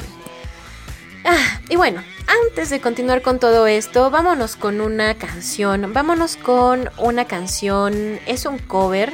[1.25, 2.03] Ah, y bueno,
[2.51, 5.93] antes de continuar con todo esto, vámonos con una canción.
[5.93, 9.13] Vámonos con una canción, es un cover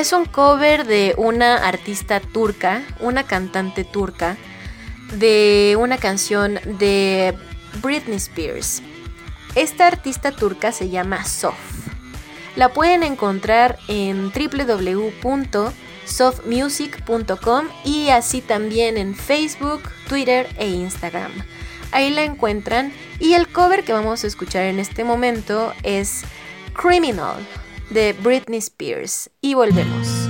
[0.00, 4.38] es un cover de una artista turca, una cantante turca,
[5.18, 7.36] de una canción de
[7.82, 8.82] Britney Spears.
[9.54, 11.54] Esta artista turca se llama Sof.
[12.56, 14.32] La pueden encontrar en
[16.06, 21.32] www.softmusic.com y así también en Facebook, Twitter e Instagram.
[21.92, 26.22] Ahí la encuentran y el cover que vamos a escuchar en este momento es
[26.72, 27.36] Criminal
[27.90, 29.30] de Britney Spears.
[29.40, 30.29] Y volvemos.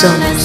[0.00, 0.35] Somos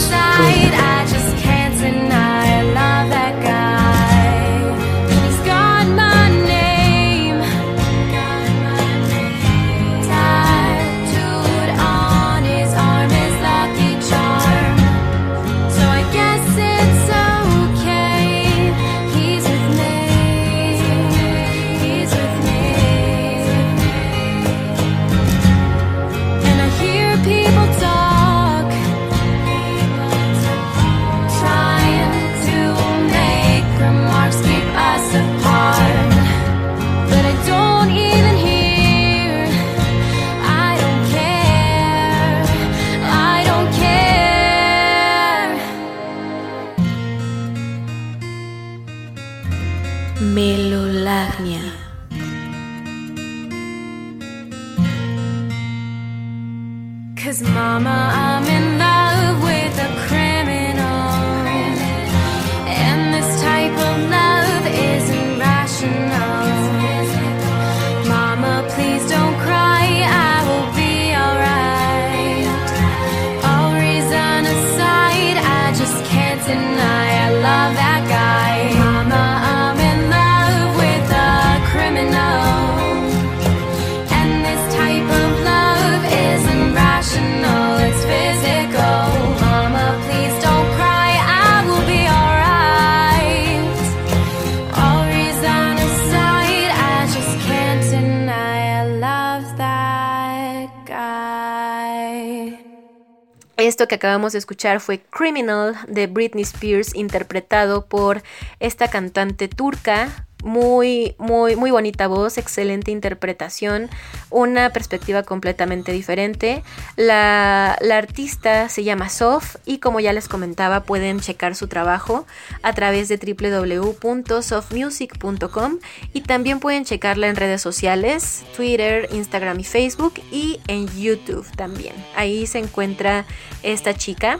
[103.88, 108.22] Que acabamos de escuchar fue Criminal de Britney Spears, interpretado por
[108.60, 110.28] esta cantante turca.
[110.44, 113.90] Muy, muy, muy bonita voz, excelente interpretación,
[114.30, 116.62] una perspectiva completamente diferente.
[116.96, 122.28] La, la artista se llama Sof y como ya les comentaba pueden checar su trabajo
[122.64, 125.78] a través de www.sofmusic.com
[126.14, 131.94] y también pueden checarla en redes sociales, Twitter, Instagram y Facebook y en YouTube también.
[132.16, 133.26] Ahí se encuentra
[133.64, 134.38] esta chica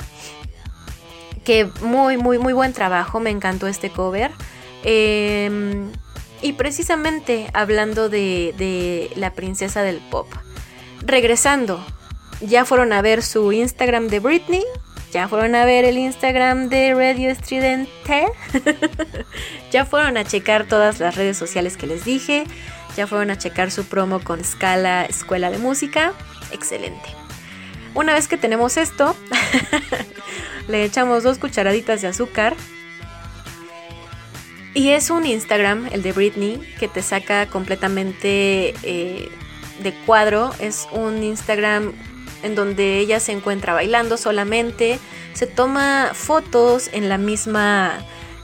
[1.44, 4.32] que muy, muy, muy buen trabajo, me encantó este cover.
[4.84, 5.90] Eh,
[6.42, 10.28] y precisamente hablando de, de la princesa del pop,
[11.06, 11.86] regresando,
[12.42, 14.64] ya fueron a ver su Instagram de Britney,
[15.12, 18.28] ya fueron a ver el Instagram de Radio Estridente,
[19.72, 22.46] ya fueron a checar todas las redes sociales que les dije,
[22.96, 26.14] ya fueron a checar su promo con Scala Escuela de Música,
[26.52, 27.10] excelente.
[27.94, 29.16] Una vez que tenemos esto,
[30.68, 32.56] le echamos dos cucharaditas de azúcar.
[34.74, 39.30] Y es un Instagram, el de Britney, que te saca completamente eh,
[39.84, 40.52] de cuadro.
[40.60, 41.92] Es un Instagram
[42.44, 45.00] en donde ella se encuentra bailando solamente.
[45.34, 48.00] Se toma fotos en la misma,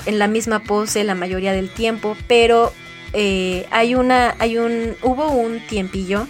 [0.05, 2.17] en la misma pose la mayoría del tiempo.
[2.27, 2.73] Pero
[3.13, 6.27] eh, hay una, hay un, hubo un tiempillo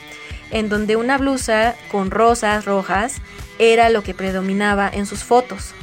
[0.51, 3.15] en donde una blusa con rosas rojas
[3.59, 5.73] era lo que predominaba en sus fotos.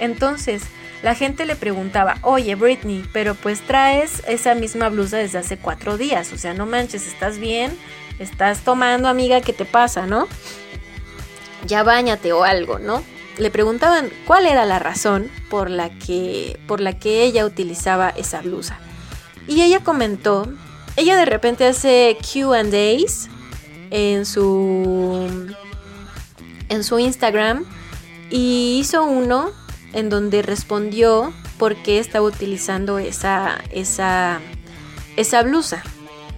[0.00, 0.62] Entonces,
[1.02, 5.96] la gente le preguntaba, oye Britney, pero pues traes esa misma blusa desde hace cuatro
[5.96, 7.76] días, o sea, no manches, ¿estás bien?
[8.18, 9.40] ¿Estás tomando, amiga?
[9.40, 10.26] ¿Qué te pasa, no?
[11.66, 13.02] Ya bañate o algo, ¿no?
[13.38, 18.40] Le preguntaban cuál era la razón por la que, por la que ella utilizaba esa
[18.40, 18.80] blusa.
[19.46, 20.48] Y ella comentó,
[20.96, 23.28] ella de repente hace QAs
[23.90, 25.54] en su,
[26.68, 27.64] en su Instagram
[28.30, 29.52] y hizo uno
[29.92, 34.40] en donde respondió por qué estaba utilizando esa, esa,
[35.16, 35.82] esa blusa.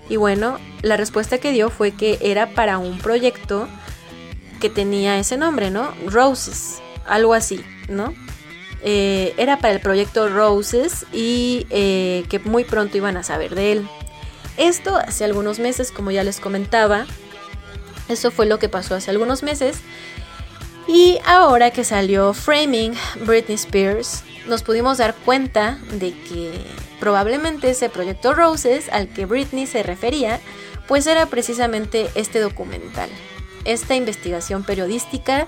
[0.08, 3.68] Y bueno, la respuesta que dio fue que era para un proyecto
[4.60, 5.92] que tenía ese nombre, ¿no?
[6.06, 8.14] Roses, algo así, ¿no?
[8.82, 13.72] Eh, era para el proyecto Roses y eh, que muy pronto iban a saber de
[13.72, 13.88] él.
[14.56, 17.06] Esto hace algunos meses, como ya les comentaba,
[18.08, 19.78] eso fue lo que pasó hace algunos meses.
[20.92, 26.50] Y ahora que salió Framing Britney Spears, nos pudimos dar cuenta de que
[26.98, 30.40] probablemente ese proyecto Roses al que Britney se refería,
[30.88, 33.08] pues era precisamente este documental,
[33.64, 35.46] esta investigación periodística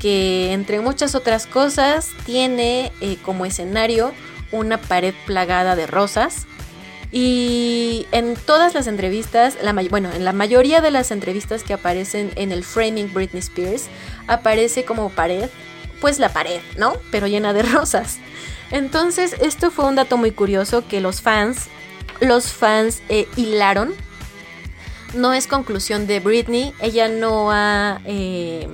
[0.00, 4.12] que entre muchas otras cosas tiene eh, como escenario
[4.52, 6.46] una pared plagada de rosas
[7.18, 12.30] y en todas las entrevistas, la bueno, en la mayoría de las entrevistas que aparecen
[12.36, 13.86] en el Framing Britney Spears,
[14.26, 15.48] aparece como pared,
[16.02, 16.92] pues la pared, ¿no?
[17.10, 18.18] Pero llena de rosas.
[18.70, 21.68] Entonces, esto fue un dato muy curioso que los fans,
[22.20, 23.94] los fans eh, hilaron.
[25.14, 28.68] No es conclusión de Britney, ella no ha, eh,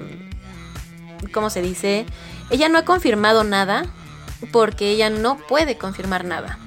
[1.32, 2.07] ¿cómo se dice?
[2.51, 3.84] Ella no ha confirmado nada
[4.51, 6.59] porque ella no puede confirmar nada.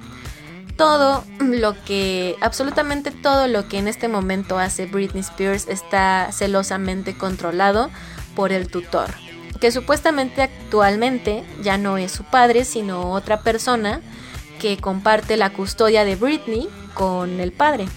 [0.77, 7.17] Todo lo que, absolutamente todo lo que en este momento hace Britney Spears está celosamente
[7.17, 7.89] controlado
[8.35, 9.09] por el tutor,
[9.61, 14.01] que supuestamente actualmente ya no es su padre, sino otra persona
[14.59, 17.87] que comparte la custodia de Britney con el padre.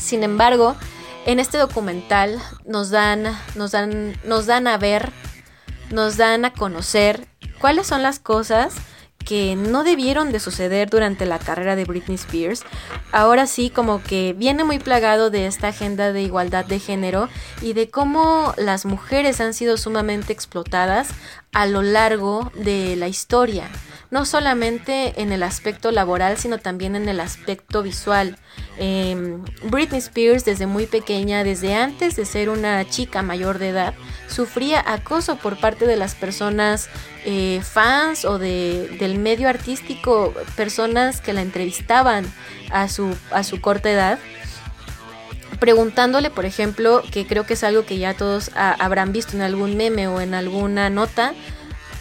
[0.00, 0.76] Sin embargo,
[1.26, 3.24] en este documental nos dan,
[3.54, 5.12] nos dan, nos dan a ver,
[5.90, 7.28] nos dan a conocer
[7.58, 8.74] cuáles son las cosas
[9.24, 12.64] que no debieron de suceder durante la carrera de Britney Spears.
[13.12, 17.28] Ahora sí, como que viene muy plagado de esta agenda de igualdad de género
[17.62, 21.08] y de cómo las mujeres han sido sumamente explotadas
[21.52, 23.70] a lo largo de la historia
[24.14, 28.38] no solamente en el aspecto laboral, sino también en el aspecto visual.
[28.78, 33.94] Em, Britney Spears desde muy pequeña, desde antes de ser una chica mayor de edad,
[34.28, 36.88] sufría acoso por parte de las personas
[37.24, 42.26] eh, fans o de, del medio artístico, personas que la entrevistaban
[42.70, 44.18] a su, a su corta edad
[45.64, 49.78] preguntándole, por ejemplo, que creo que es algo que ya todos habrán visto en algún
[49.78, 51.32] meme o en alguna nota,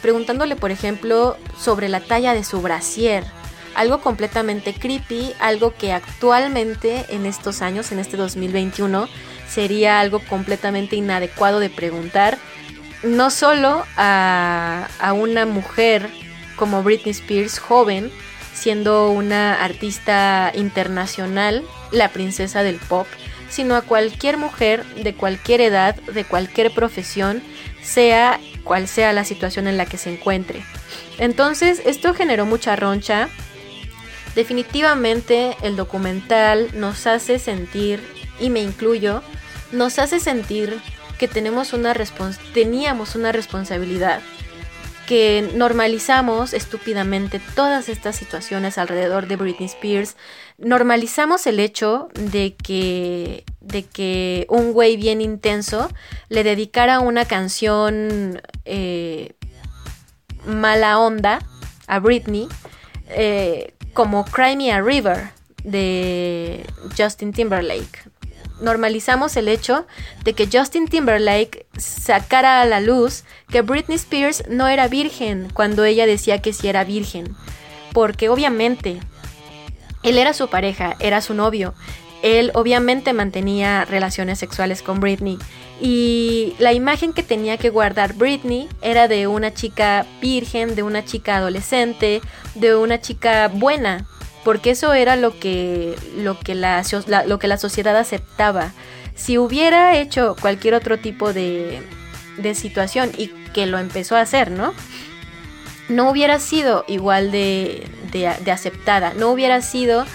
[0.02, 3.24] preguntándole, por ejemplo, sobre la talla de su brasier.
[3.74, 9.08] Algo completamente creepy, algo que actualmente en estos años, en este 2021,
[9.54, 12.38] sería algo completamente inadecuado de preguntar,
[13.04, 16.10] no solo a, a una mujer
[16.56, 18.12] como Britney Spears, joven,
[18.54, 23.08] siendo una artista internacional, la princesa del pop,
[23.50, 27.44] sino a cualquier mujer de cualquier edad, de cualquier profesión,
[27.84, 30.64] sea cual sea la situación en la que se encuentre.
[31.18, 33.30] Entonces, esto generó mucha roncha.
[34.36, 38.02] Definitivamente el documental nos hace sentir,
[38.40, 39.22] y me incluyo,
[39.74, 40.80] nos hace sentir
[41.18, 41.94] que tenemos una
[42.54, 44.22] teníamos una responsabilidad,
[45.08, 50.16] que normalizamos estúpidamente todas estas situaciones alrededor de Britney Spears,
[50.58, 55.90] normalizamos el hecho de que, de que un güey bien intenso
[56.30, 59.34] le dedicara una canción eh,
[60.46, 61.40] mala onda
[61.88, 62.48] a Britney,
[63.10, 65.32] eh, como Cry Me a River
[65.64, 66.66] de
[66.98, 68.13] Justin Timberlake.
[68.62, 69.86] Normalizamos el hecho
[70.24, 75.84] de que Justin Timberlake sacara a la luz que Britney Spears no era virgen cuando
[75.84, 77.36] ella decía que sí era virgen.
[77.94, 79.00] Porque obviamente
[80.04, 81.74] él era su pareja, era su novio.
[82.22, 85.38] Él obviamente mantenía relaciones sexuales con Britney.
[85.82, 91.04] Y la imagen que tenía que guardar Britney era de una chica virgen, de una
[91.04, 92.22] chica adolescente,
[92.56, 94.06] de una chica buena.
[94.44, 96.84] Porque eso era lo que, lo que, la,
[97.28, 98.72] lo que la sociedad aceptaba.
[99.16, 101.82] Si hubiera hecho cualquier otro tipo de,
[102.38, 104.74] de situación y que lo empezó a hacer, ¿no?
[105.90, 110.06] no hubiera sido igual de, de, aceptada, no hubiera sido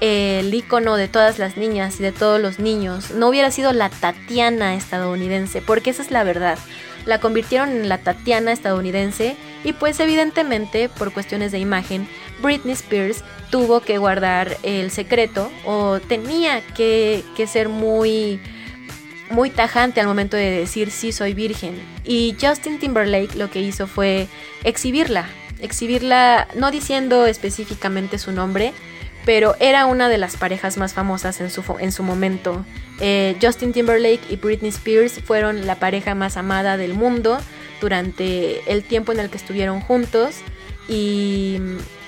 [0.00, 3.90] el icono de todas las niñas y de todos los niños, no hubiera sido la
[3.90, 6.58] Tatiana estadounidense, porque esa es la verdad.
[7.04, 12.08] La convirtieron en la Tatiana estadounidense y pues evidentemente por cuestiones de imagen,
[12.42, 18.40] Britney Spears tuvo que guardar el secreto o tenía que, ser muy
[19.30, 21.78] muy tajante al momento de decir sí soy virgen.
[22.04, 24.26] Y Justin Timberlake lo que hizo fue
[24.64, 25.28] exhibirla,
[25.60, 28.72] exhibirla no diciendo específicamente su nombre,
[29.26, 32.64] pero era una de las parejas más famosas en su, en su momento.
[33.00, 37.38] Eh, Justin Timberlake y Britney Spears fueron la pareja más amada del mundo
[37.82, 40.36] durante el tiempo en el que estuvieron juntos
[40.88, 41.58] y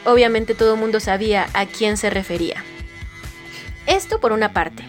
[0.05, 2.65] obviamente todo el mundo sabía a quién se refería.
[3.87, 4.85] Esto por una parte.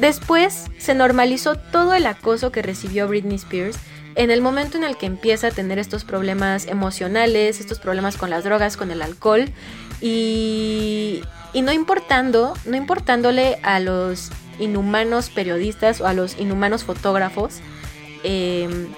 [0.00, 3.78] Después se normalizó todo el acoso que recibió Britney Spears
[4.16, 8.30] en el momento en el que empieza a tener estos problemas emocionales, estos problemas con
[8.30, 9.46] las drogas, con el alcohol
[10.00, 11.22] y,
[11.54, 17.58] no importando, no importándole a los inhumanos periodistas o a los inhumanos fotógrafos
[18.22, 18.88] em,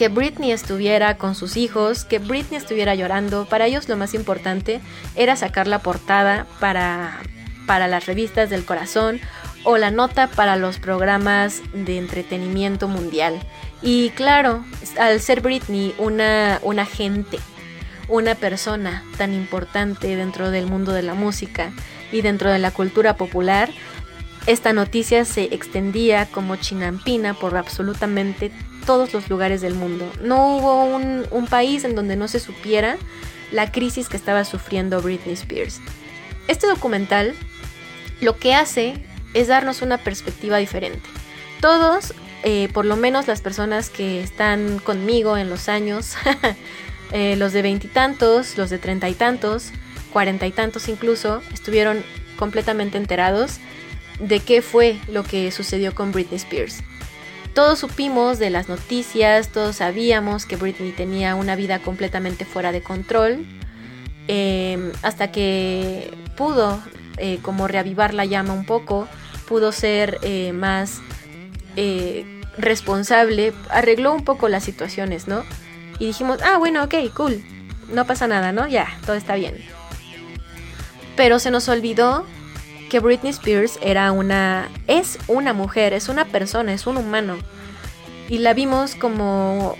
[0.00, 4.80] que Britney estuviera con sus hijos, que Britney estuviera llorando, para ellos lo más importante
[5.14, 7.20] era sacar la portada para,
[7.66, 9.20] para las revistas del corazón
[9.62, 13.38] o la nota para los programas de entretenimiento mundial.
[13.82, 14.64] Y claro,
[14.98, 17.38] al ser Britney una, una gente,
[18.08, 21.72] una persona tan importante dentro del mundo de la música
[22.10, 23.68] y dentro de la cultura popular,
[24.46, 28.50] esta noticia se extendía como chinampina por absolutamente
[28.86, 30.10] todos los lugares del mundo.
[30.22, 32.96] No hubo un, país en donde no se supiera
[33.50, 35.80] la crisis que estaba sufriendo Britney Spears.
[36.48, 37.34] Este documental
[38.20, 39.04] lo que hace
[39.34, 41.08] es darnos una perspectiva diferente.
[41.60, 46.14] Todos eh, por lo menos las personas que están conmigo en los años,
[47.12, 49.72] eh, los de veintitantos, los de treinta y tantos,
[50.12, 52.02] cuarenta y tantos incluso, estuvieron
[52.36, 53.58] completamente enterados
[54.18, 56.82] de qué fue lo que sucedió con Britney Spears.
[57.54, 62.82] Todos supimos de las noticias, todos sabíamos que Britney tenía una vida completamente fuera de
[62.82, 63.44] control,
[64.28, 66.80] eh, hasta que pudo
[67.22, 69.06] eh, como reavivar la llama un poco,
[69.46, 71.00] pudo ser eh, más
[71.76, 72.24] eh,
[72.56, 75.44] responsable, arregló un poco las situaciones, ¿no?
[75.98, 77.44] Y dijimos, ah, bueno, ok, cool,
[77.92, 78.68] no pasa nada, ¿no?
[78.68, 79.56] Ya, todo está bien.
[81.14, 82.24] Pero se nos olvidó
[82.90, 87.38] que Britney Spears era una, es una mujer, es una persona, es un humano.
[88.28, 89.76] Y la vimos como,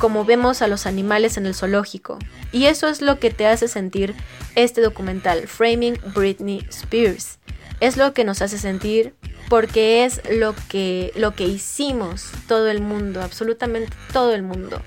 [0.00, 2.18] como vemos a los animales en el zoológico.
[2.50, 4.16] Y eso es lo que te hace sentir
[4.56, 7.38] este documental, Framing Britney Spears.
[7.78, 9.14] Es lo que nos hace sentir
[9.48, 14.82] porque es lo que, lo que hicimos todo el mundo, absolutamente todo el mundo.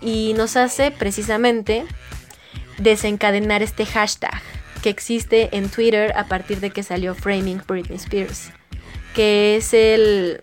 [0.00, 1.84] Y nos hace precisamente
[2.78, 4.42] desencadenar este hashtag
[4.82, 8.50] que existe en Twitter a partir de que salió Framing Britney Spears,
[9.14, 10.42] que es el,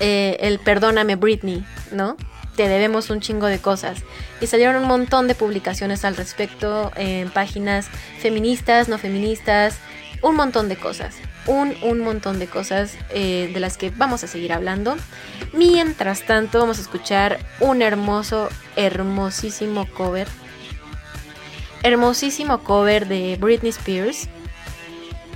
[0.00, 2.16] eh, el perdóname Britney, ¿no?
[2.56, 4.02] Te debemos un chingo de cosas.
[4.40, 7.88] Y salieron un montón de publicaciones al respecto en páginas
[8.20, 9.78] feministas, no feministas,
[10.22, 11.16] un montón de cosas.
[11.46, 14.96] Un, un montón de cosas eh, de las que vamos a seguir hablando.
[15.54, 20.28] Mientras tanto, vamos a escuchar un hermoso, hermosísimo cover
[21.82, 24.28] hermosísimo cover de Britney Spears,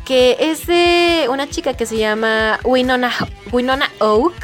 [0.04, 3.12] que es de una chica que se llama Winona,
[3.52, 4.34] Winona Oak,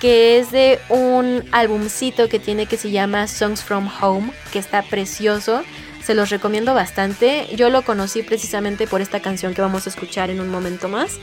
[0.00, 4.82] que es de un albumcito que tiene que se llama Songs from Home, que está
[4.82, 5.62] precioso.
[6.02, 7.46] Se los recomiendo bastante.
[7.54, 11.18] Yo lo conocí precisamente por esta canción que vamos a escuchar en un momento más.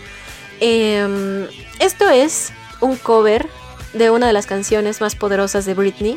[0.61, 1.45] Em,
[1.79, 3.49] esto es un cover
[3.93, 6.15] de una de las canciones más poderosas de Britney.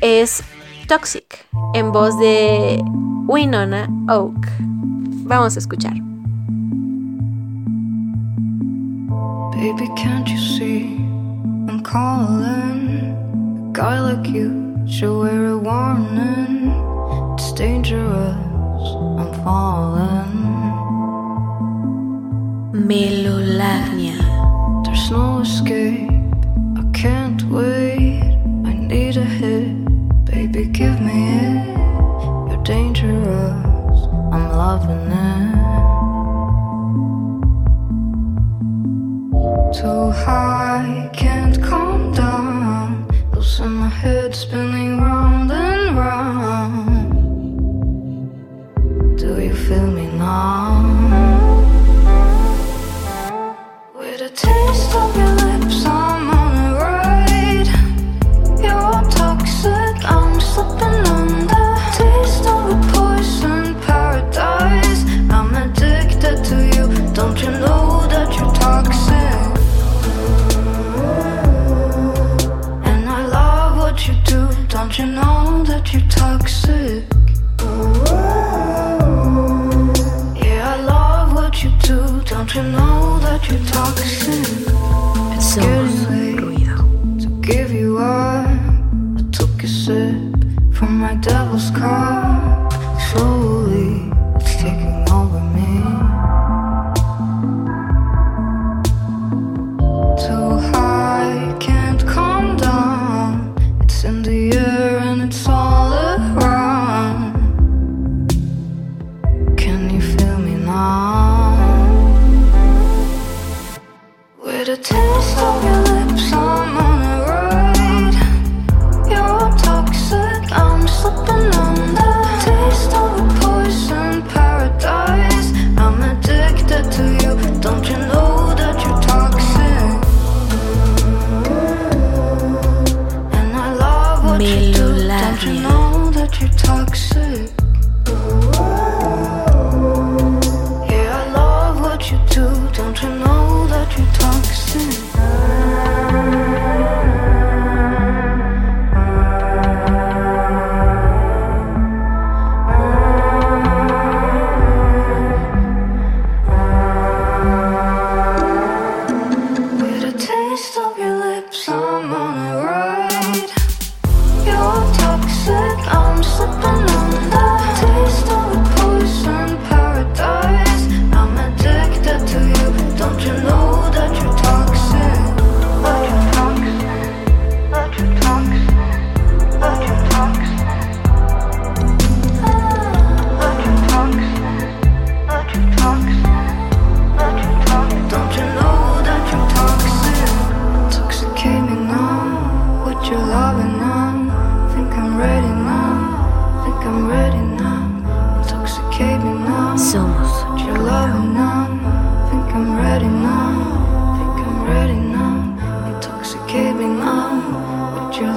[0.00, 0.42] Es
[0.86, 2.80] Toxic, en voz de
[3.26, 4.46] Winona Oak.
[5.24, 5.94] Vamos a escuchar.
[9.52, 10.96] Baby, can't you see
[11.68, 13.16] I'm calling?
[13.68, 16.70] A guy like you should wear a warning.
[17.34, 18.36] It's dangerous,
[19.18, 20.44] I'm falling.
[22.72, 24.18] Melolagnia.
[24.84, 25.75] There's no escape,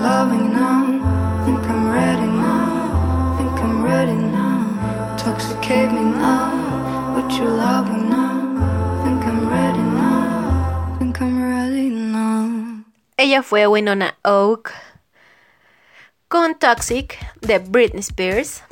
[0.01, 0.85] loving now.
[1.45, 3.35] Think I'm ready now.
[3.37, 5.11] Think I'm ready now.
[5.11, 7.15] Intoxicate me now.
[7.15, 9.03] Would you love me now?
[9.03, 10.95] Think I'm ready now.
[10.99, 12.83] Think I'm ready now.
[13.17, 14.71] Ella fue Winona Oak
[16.29, 18.63] con Toxic de Britney Spears.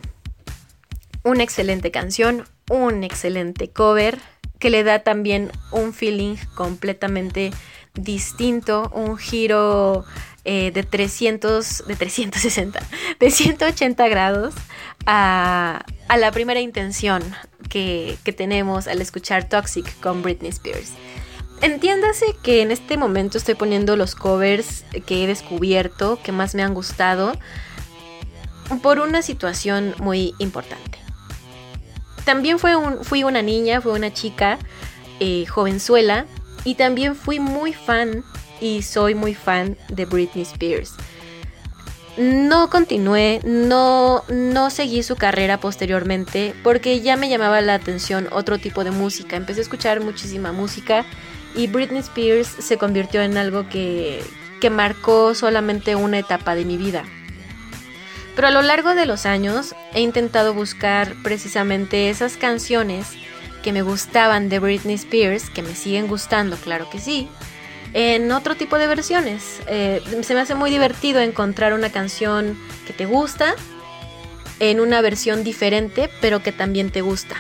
[1.24, 4.20] Una excelente canción, un excelente cover
[4.60, 7.52] que le da también un feeling completamente
[7.94, 10.06] distinto, un giro
[10.50, 12.80] eh, de 300, de 360,
[13.20, 14.56] de 180 grados
[15.06, 17.22] a, a la primera intención
[17.70, 20.92] que, que tenemos al escuchar Toxic con Britney Spears.
[21.62, 26.64] Entiéndase que en este momento estoy poniendo los covers que he descubierto, que más me
[26.64, 27.34] han gustado,
[28.82, 30.98] por una situación muy importante.
[32.26, 34.60] También fue un- fui una niña, fui una chica
[35.20, 36.26] eh, jovenzuela
[36.64, 38.24] y también fui muy fan
[38.62, 40.94] y soy muy fan de Britney Spears.
[42.18, 48.58] No continué, no, no seguí su carrera posteriormente porque ya me llamaba la atención otro
[48.58, 49.36] tipo de música.
[49.36, 51.06] Empecé a escuchar muchísima música
[51.56, 54.24] y Britney Spears se convirtió en algo que,
[54.60, 57.04] que marcó solamente una etapa de mi vida.
[58.36, 63.08] Pero a lo largo de los años he intentado buscar precisamente esas canciones
[63.64, 67.28] que me gustaban de Britney Spears, que me siguen gustando, claro que sí,
[67.94, 69.60] en otro tipo de versiones.
[69.68, 73.56] Eh, se me hace muy divertido encontrar una canción que te gusta
[74.60, 77.36] en una versión diferente, pero que también te gusta.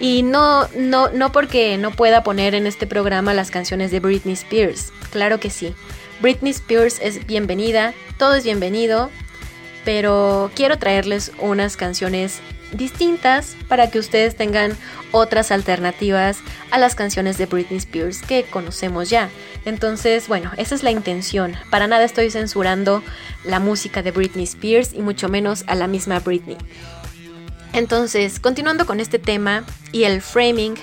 [0.00, 4.34] Y no, no, no porque no pueda poner en este programa las canciones de Britney
[4.34, 5.74] Spears, claro que sí.
[6.20, 9.10] Britney Spears es bienvenida, todo es bienvenido,
[9.84, 12.40] pero quiero traerles unas canciones
[12.72, 14.76] distintas para que ustedes tengan
[15.10, 16.38] otras alternativas
[16.70, 19.30] a las canciones de Britney Spears que conocemos ya.
[19.64, 21.54] Entonces, bueno, esa es la intención.
[21.70, 23.02] Para nada estoy censurando
[23.44, 26.56] la música de Britney Spears y mucho menos a la misma Britney.
[27.72, 30.74] Entonces, continuando con este tema y el framing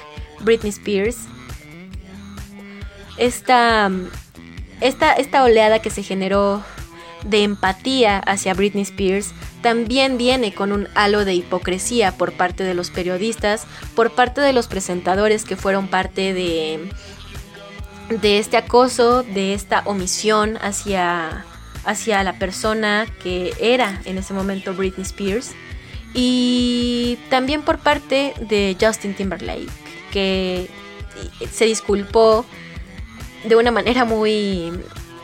[0.42, 1.18] Britney Spears,
[3.18, 3.92] esta,
[4.82, 6.64] esta, esta oleada que se generó
[7.26, 12.74] de empatía hacia Britney Spears también viene con un halo de hipocresía por parte de
[12.74, 16.90] los periodistas, por parte de los presentadores que fueron parte de,
[18.10, 21.46] de este acoso, de esta omisión hacia,
[21.86, 25.52] hacia la persona que era en ese momento Britney Spears.
[26.14, 29.70] Y también por parte de Justin Timberlake,
[30.12, 30.70] que
[31.52, 32.46] se disculpó
[33.44, 34.72] de una manera muy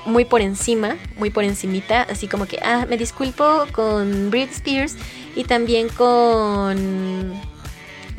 [0.06, 4.96] muy por encima, muy por encimita, así como que, ah, me disculpo con Britney Spears
[5.36, 7.34] y también con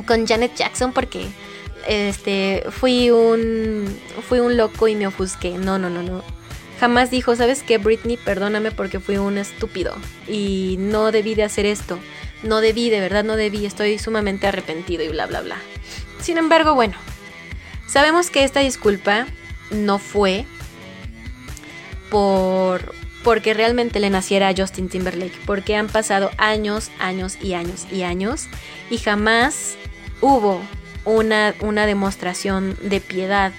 [0.07, 1.27] con Janet Jackson porque
[1.87, 3.87] este fui un
[4.29, 5.59] fui un loco y me ofusqué.
[5.59, 6.23] No, no, no, no.
[6.81, 8.17] Jamás dijo, "¿Sabes qué, Britney?
[8.17, 9.95] Perdóname porque fui un estúpido
[10.29, 11.99] y no debí de hacer esto.
[12.43, 13.65] No debí, de verdad no debí.
[13.65, 15.57] Estoy sumamente arrepentido y bla bla bla."
[16.21, 16.95] Sin embargo, bueno,
[17.87, 19.27] sabemos que esta disculpa
[19.71, 20.45] no fue
[22.11, 27.85] por porque realmente le naciera a Justin Timberlake, porque han pasado años, años y años
[27.91, 28.47] y años
[28.89, 29.75] y jamás
[30.21, 30.61] hubo
[31.07, 33.53] una, una demostración de piedad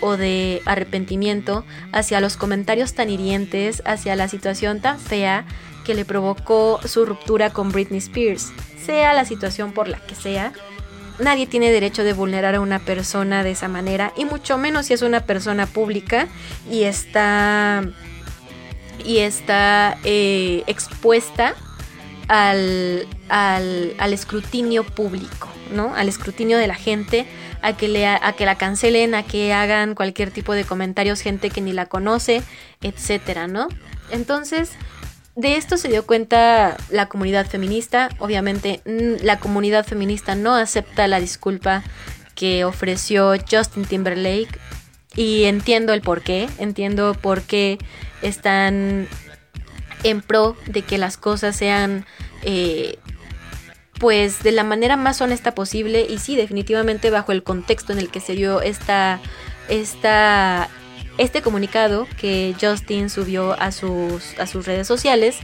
[0.00, 5.44] o de arrepentimiento hacia los comentarios tan hirientes, hacia la situación tan fea
[5.84, 8.52] que le provocó su ruptura con Britney Spears,
[8.84, 10.52] sea la situación por la que sea.
[11.18, 14.94] Nadie tiene derecho de vulnerar a una persona de esa manera, y mucho menos si
[14.94, 16.28] es una persona pública
[16.70, 17.82] y está
[19.04, 21.54] y está eh, expuesta
[22.32, 25.94] al, al, al, escrutinio público, ¿no?
[25.94, 27.26] Al escrutinio de la gente,
[27.60, 31.50] a que, le, a que la cancelen, a que hagan cualquier tipo de comentarios, gente
[31.50, 32.42] que ni la conoce,
[32.80, 33.68] etcétera, ¿no?
[34.10, 34.70] Entonces,
[35.36, 38.08] de esto se dio cuenta la comunidad feminista.
[38.18, 41.82] Obviamente, la comunidad feminista no acepta la disculpa
[42.34, 44.58] que ofreció Justin Timberlake.
[45.14, 46.48] Y entiendo el por qué.
[46.56, 47.76] Entiendo por qué
[48.22, 49.06] están
[50.02, 52.06] en pro de que las cosas sean
[52.42, 52.98] eh,
[53.98, 58.08] pues de la manera más honesta posible y sí definitivamente bajo el contexto en el
[58.10, 59.20] que se dio esta,
[59.68, 60.68] esta
[61.18, 65.36] este comunicado que Justin subió a sus, a sus redes sociales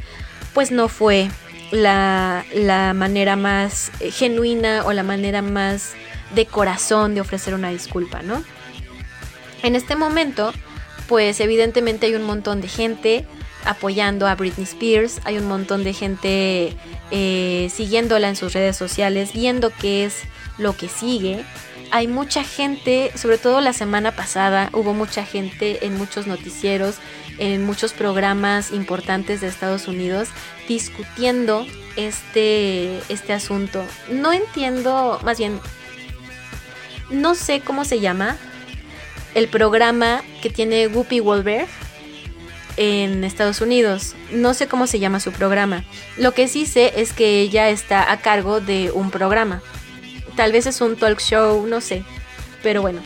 [0.55, 1.31] pues no fue
[1.71, 5.93] la, la manera más genuina o la manera más
[6.35, 8.43] de corazón de ofrecer una disculpa, ¿no?
[9.63, 10.53] En este momento
[11.07, 13.27] pues evidentemente hay un montón de gente
[13.65, 16.77] apoyando a Britney Spears, hay un montón de gente
[17.11, 20.23] eh, siguiéndola en sus redes sociales, viendo qué es
[20.59, 21.45] lo que sigue.
[21.91, 26.97] Hay mucha gente, sobre todo la semana pasada, hubo mucha gente en muchos noticieros
[27.39, 30.29] en muchos programas importantes de Estados Unidos
[30.67, 31.67] discutiendo
[31.97, 33.85] este, este asunto.
[34.11, 35.61] No entiendo, más bien,
[37.11, 38.37] no sé cómo se llama
[39.35, 41.69] el programa que tiene Whoopi Goldberg
[42.79, 44.15] en Estados Unidos.
[44.31, 45.85] No sé cómo se llama su programa.
[46.17, 49.61] Lo que sí sé es que ella está a cargo de un programa.
[50.37, 52.05] Tal vez es un talk show, no sé.
[52.63, 53.01] Pero bueno.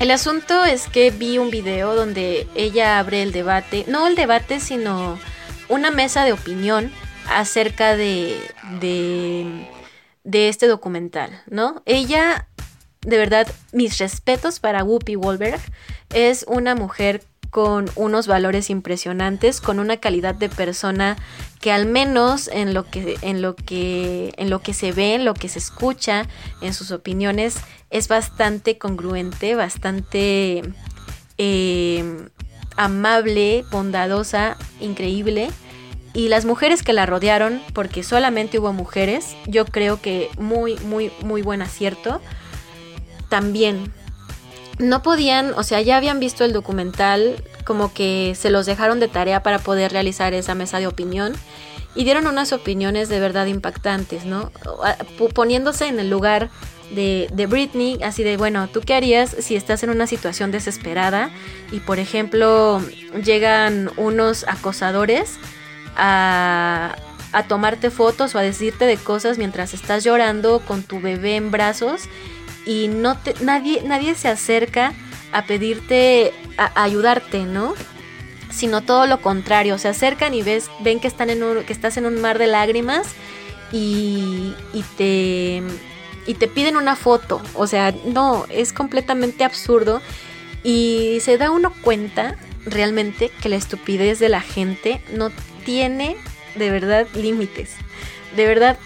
[0.00, 4.60] El asunto es que vi un video donde ella abre el debate, no el debate,
[4.60, 5.18] sino
[5.68, 6.92] una mesa de opinión
[7.30, 8.38] acerca de,
[8.80, 9.66] de,
[10.24, 11.82] de este documental, ¿no?
[11.86, 12.48] Ella,
[13.02, 15.60] de verdad, mis respetos para Whoopi Goldberg,
[16.12, 17.22] es una mujer
[17.54, 21.16] con unos valores impresionantes, con una calidad de persona
[21.60, 25.24] que al menos en lo que, en lo que, en lo que se ve, en
[25.24, 26.26] lo que se escucha,
[26.62, 27.58] en sus opiniones,
[27.90, 30.62] es bastante congruente, bastante
[31.38, 32.26] eh,
[32.76, 35.48] amable, bondadosa, increíble.
[36.12, 41.12] Y las mujeres que la rodearon, porque solamente hubo mujeres, yo creo que muy, muy,
[41.22, 42.20] muy buen acierto.
[43.28, 43.92] También
[44.78, 49.08] no podían, o sea, ya habían visto el documental, como que se los dejaron de
[49.08, 51.34] tarea para poder realizar esa mesa de opinión
[51.94, 54.50] y dieron unas opiniones de verdad impactantes, ¿no?
[55.32, 56.50] Poniéndose en el lugar
[56.90, 61.30] de, de, Britney, así de, bueno, ¿tú qué harías si estás en una situación desesperada
[61.70, 62.82] y, por ejemplo,
[63.24, 65.38] llegan unos acosadores
[65.96, 66.96] a,
[67.32, 71.50] a tomarte fotos o a decirte de cosas mientras estás llorando con tu bebé en
[71.50, 72.02] brazos
[72.66, 74.92] y no te, nadie, nadie se acerca
[75.32, 77.74] a pedirte, a, ayudarte, ¿no?
[78.50, 81.96] Sino todo lo contrario, se acercan y ves, ven que, están en un, que estás
[81.96, 83.08] en un mar de lágrimas
[83.72, 85.62] y, y, te,
[86.26, 87.42] y te piden una foto.
[87.54, 90.00] O sea, no, es completamente absurdo
[90.62, 95.30] y se da uno cuenta realmente que la estupidez de la gente no
[95.64, 96.16] tiene
[96.54, 97.74] de verdad límites.
[98.36, 98.78] De verdad,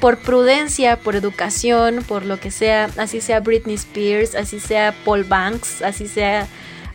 [0.00, 5.24] por prudencia, por educación, por lo que sea, así sea Britney Spears, así sea Paul
[5.24, 6.46] Banks, así sea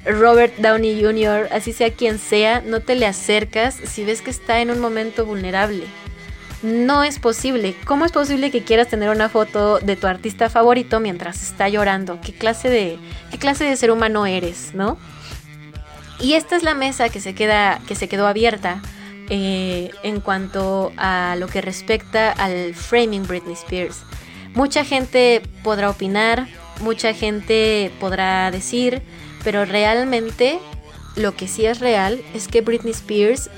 [0.06, 4.62] Robert Downey Jr., así sea quien sea, no te le acercas si ves que está
[4.62, 5.86] en un momento vulnerable.
[6.62, 7.76] No es posible.
[7.86, 12.20] ¿Cómo es posible que quieras tener una foto de tu artista favorito mientras está llorando?
[12.22, 12.98] ¿Qué clase de,
[13.30, 14.98] qué clase de ser humano eres, no?
[16.20, 18.82] Y esta es la mesa que se, queda, que se quedó abierta
[19.30, 24.04] eh, en cuanto a lo que respecta al framing Britney Spears.
[24.54, 26.48] Mucha gente podrá opinar,
[26.82, 29.02] mucha gente podrá decir,
[29.44, 30.60] pero realmente
[31.16, 33.50] lo que sí es real es que Britney Spears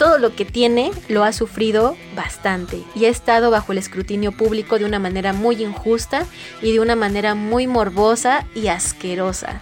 [0.00, 4.78] todo lo que tiene lo ha sufrido bastante y ha estado bajo el escrutinio público
[4.78, 6.24] de una manera muy injusta
[6.62, 9.60] y de una manera muy morbosa y asquerosa.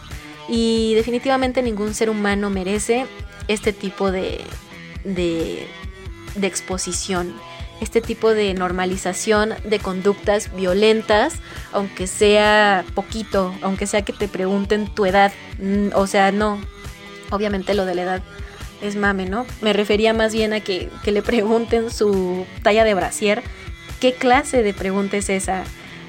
[0.49, 3.07] Y definitivamente ningún ser humano merece
[3.49, 4.45] este tipo de,
[5.15, 5.67] de,
[6.41, 7.35] exposición,
[7.81, 11.35] este tipo de normalización de conductas violentas,
[11.73, 16.61] aunque sea poquito, aunque sea que te pregunten tu edad, mm, o sea, no,
[17.31, 18.23] obviamente lo de la edad
[18.83, 19.47] es mame, ¿no?
[19.61, 23.43] Me refería más bien a que, que le pregunten su talla de brasier,
[24.01, 25.65] ¿qué clase de pregunta es esa?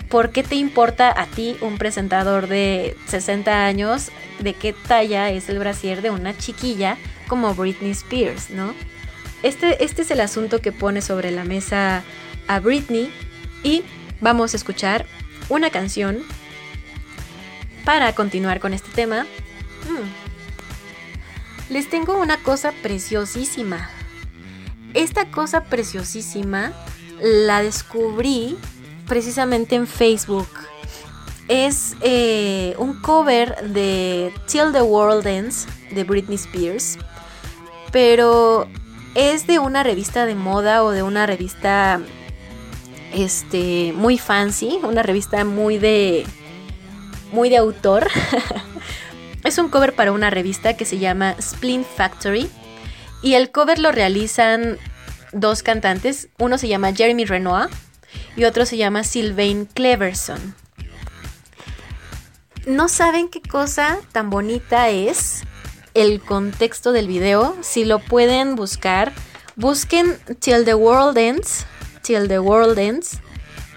[0.10, 5.50] ¿Por qué te importa a ti, un presentador de 60 años, de qué talla es
[5.50, 6.98] el brasier de una chiquilla
[7.30, 8.74] como Britney Spears, ¿no?
[9.42, 12.04] Este, este es el asunto que pone sobre la mesa
[12.50, 13.10] a Britney
[13.64, 13.84] y
[14.20, 15.06] vamos a escuchar
[15.48, 16.24] una canción
[17.86, 19.24] para continuar con este tema.
[19.24, 20.30] Mm.
[21.74, 23.90] Les tengo una cosa preciosísima.
[24.94, 26.74] Esta cosa preciosísima
[27.22, 28.58] la descubrí
[29.08, 30.50] precisamente en Facebook.
[31.48, 36.98] Es eh, un cover de Till the World Ends de Britney Spears.
[37.92, 38.68] Pero
[39.16, 42.00] es de una revista de moda o de una revista
[43.14, 46.26] este muy fancy, una revista muy de
[47.32, 48.08] muy de autor.
[49.44, 52.50] es un cover para una revista que se llama Splint Factory
[53.22, 54.78] y el cover lo realizan
[55.32, 57.70] dos cantantes, uno se llama Jeremy Renoir
[58.36, 60.56] y otro se llama Sylvain Cleverson.
[62.66, 65.44] No saben qué cosa tan bonita es
[66.02, 69.12] el contexto del video, si lo pueden buscar,
[69.56, 71.66] busquen Till the World Ends,
[72.02, 73.20] Till the World Ends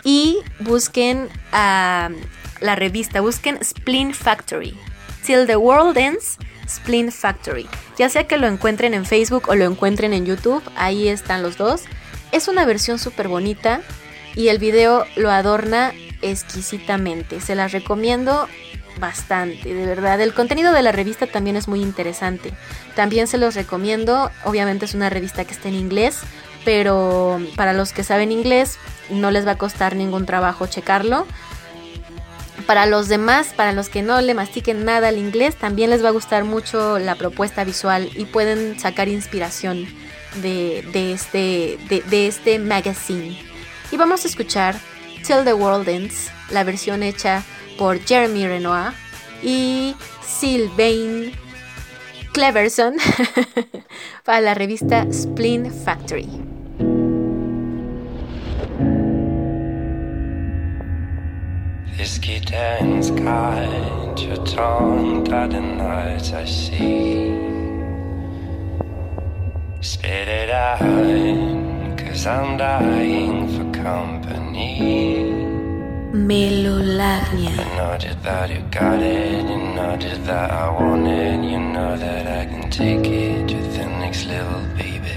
[0.05, 4.77] y busquen la revista, busquen Splint Factory.
[5.27, 6.39] Till the World Ends,
[6.69, 7.69] Splint Factory.
[7.99, 11.57] Ya sea que lo encuentren en Facebook o lo encuentren en YouTube, ahí están los
[11.57, 11.83] dos.
[12.31, 13.83] Es una versión súper bonita
[14.35, 15.93] y el video lo adorna
[16.23, 17.41] exquisitamente.
[17.41, 18.49] Se las recomiendo
[18.99, 20.21] bastante, de verdad.
[20.21, 22.53] El contenido de la revista también es muy interesante.
[22.95, 24.31] También se los recomiendo.
[24.45, 26.21] Obviamente es una revista que está en inglés,
[26.65, 28.79] pero para los que saben inglés
[29.11, 31.27] no les va a costar ningún trabajo checarlo.
[32.67, 36.09] Para los demás, para los que no le mastiquen nada al inglés, también les va
[36.09, 39.87] a gustar mucho la propuesta visual y pueden sacar inspiración
[40.41, 43.39] de, de este, de, este magazine.
[43.91, 44.77] Y vamos a escuchar
[45.27, 47.43] Till the World Ends, la versión hecha
[47.79, 48.93] por Jeremy Renoir
[49.43, 51.33] y Sylvain
[52.33, 52.97] Cleverson
[54.25, 56.29] para la revista Spleen Factory.
[61.97, 67.33] This guitar's got your tongue by the night I see.
[69.81, 75.62] Spit it out, cause I'm dying for company.
[76.13, 77.57] Melolagnia.
[77.57, 81.59] You know just that you got it, you know just that I want it, you
[81.59, 85.09] know that I can take it to the next level, baby.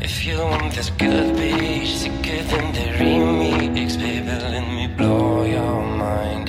[0.00, 5.82] If you want this good bitch, sicker than the remix, baby, let me blow your
[5.84, 6.48] mind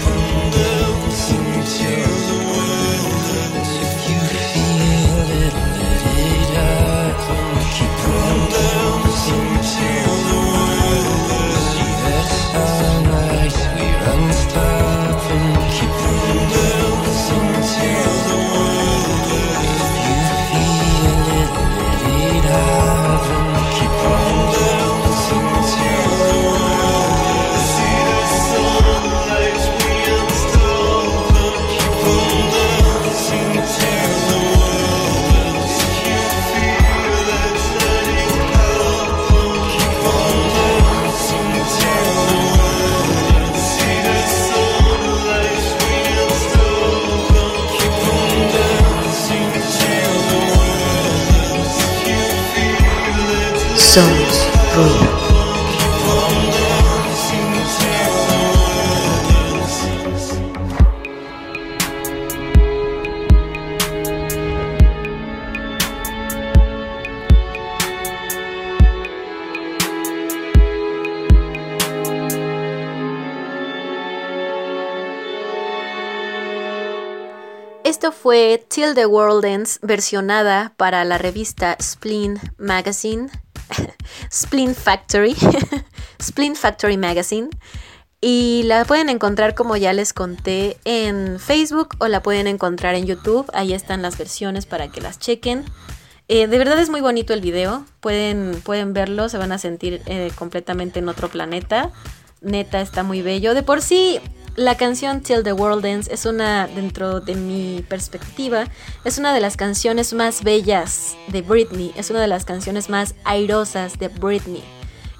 [77.83, 83.29] Esto fue Till the World Ends versionada para la revista Spleen Magazine,
[84.31, 85.35] Spleen Factory,
[86.21, 87.49] Spleen Factory Magazine.
[88.23, 93.07] Y la pueden encontrar, como ya les conté, en Facebook o la pueden encontrar en
[93.07, 93.49] YouTube.
[93.53, 95.65] Ahí están las versiones para que las chequen.
[96.27, 97.83] Eh, de verdad es muy bonito el video.
[97.99, 101.91] Pueden, pueden verlo, se van a sentir eh, completamente en otro planeta.
[102.41, 103.55] Neta, está muy bello.
[103.55, 104.19] De por sí,
[104.55, 108.65] la canción Till the World Ends es una, dentro de mi perspectiva,
[109.05, 111.93] es una de las canciones más bellas de Britney.
[111.95, 114.63] Es una de las canciones más airosas de Britney.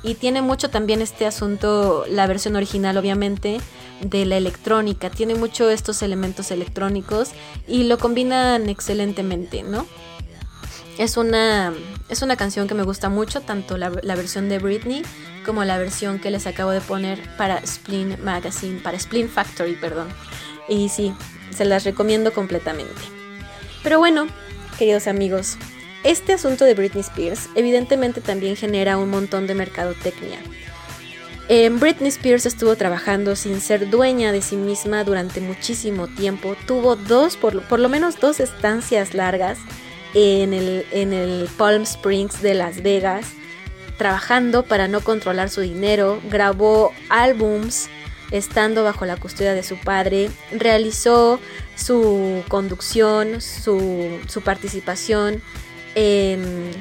[0.04, 3.60] Y tiene mucho también este asunto, la versión original obviamente,
[4.02, 5.10] de la electrónica.
[5.10, 7.32] Tiene mucho estos elementos electrónicos
[7.68, 9.86] y lo combinan excelentemente, ¿no?
[11.02, 11.74] Es una,
[12.10, 15.02] es una canción que me gusta mucho, tanto la, versión de Britney
[15.44, 20.10] como la versión que les acabo de poner para Spleen Magazine, para Spleen Factory, perdón.
[20.70, 21.12] Y sí,
[21.50, 23.02] se las recomiendo completamente.
[23.82, 24.28] Pero bueno,
[24.78, 25.58] queridos amigos,
[26.04, 30.38] este asunto de Britney Spears evidentemente también genera un montón de mercadotecnia.
[31.50, 36.56] Eh, Britney Spears estuvo trabajando sin ser dueña de sí misma durante muchísimo tiempo.
[36.68, 39.58] Tuvo dos, por, por lo menos dos estancias largas
[40.14, 43.26] en el, en el Palm Springs de Las Vegas,
[43.98, 46.22] trabajando para no controlar su dinero.
[46.30, 47.90] Grabó álbums
[48.32, 50.30] estando bajo la custodia de su padre.
[50.52, 51.40] Realizó
[51.76, 55.42] su conducción, su, su participación
[55.96, 56.72] en,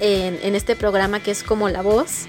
[0.00, 2.26] en, en este programa que es como La Voz.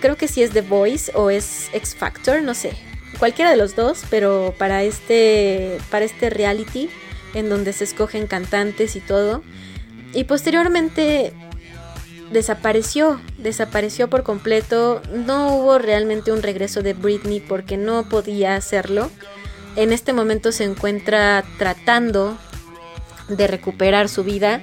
[0.00, 2.72] Creo que sí es The Voice o es X Factor, no sé.
[3.18, 6.88] Cualquiera de los dos, pero para este, para este reality
[7.34, 9.42] en donde se escogen cantantes y todo.
[10.12, 11.32] Y posteriormente
[12.32, 15.02] desapareció, desapareció por completo.
[15.10, 19.10] No hubo realmente un regreso de Britney porque no podía hacerlo.
[19.76, 22.36] En este momento se encuentra tratando
[23.28, 24.60] de recuperar su vida.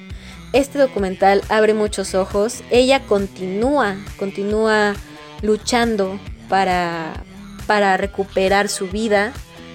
[0.53, 2.61] Este documental abre muchos ojos.
[2.69, 4.95] Ella continúa, continúa
[5.41, 6.19] luchando
[6.49, 7.23] para,
[7.68, 9.34] para recuperar su vida,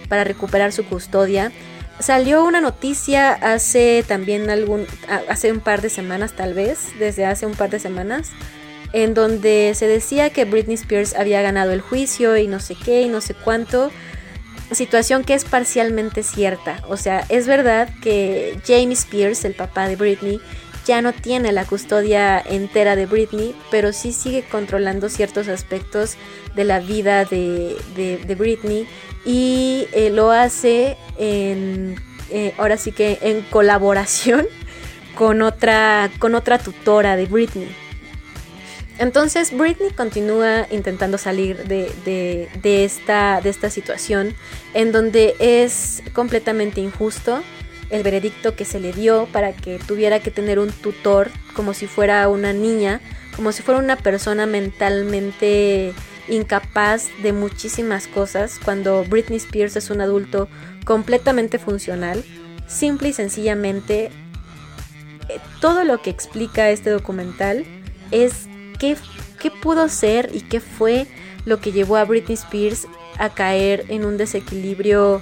[0.09, 1.53] para recuperar su custodia.
[2.03, 4.87] Salió una noticia hace también algún,
[5.29, 8.31] hace un par de semanas tal vez, desde hace un par de semanas,
[8.93, 13.03] en donde se decía que Britney Spears había ganado el juicio y no sé qué
[13.03, 13.91] y no sé cuánto.
[14.73, 16.83] Situación que es parcialmente cierta.
[16.89, 20.41] O sea, es verdad que Jamie Spears, el papá de Britney,
[20.85, 26.17] ya no tiene la custodia entera de Britney, pero sí sigue controlando ciertos aspectos
[26.57, 28.89] de la vida de, de- de Britney
[29.25, 31.97] y eh, lo hace en,
[32.31, 34.47] eh, ahora sí que en colaboración
[35.15, 37.69] con otra, con otra tutora de Britney.
[38.99, 44.35] Entonces Britney continúa intentando salir de, de- de esta, de esta situación
[44.75, 47.43] en donde es completamente injusto
[47.91, 51.87] el veredicto que se le dio para que tuviera que tener un tutor como si
[51.87, 53.01] fuera una niña,
[53.37, 55.93] como si fuera una persona mentalmente
[56.29, 60.49] incapaz de muchísimas cosas, cuando Britney Spears es un adulto
[60.85, 62.23] completamente funcional,
[62.67, 64.11] simple y sencillamente
[65.29, 67.65] eh, todo lo que explica este documental
[68.11, 68.47] es
[68.79, 68.97] qué,
[69.41, 71.07] qué pudo ser y qué fue
[71.45, 72.87] lo que llevó a Britney Spears
[73.19, 75.21] a caer en un desequilibrio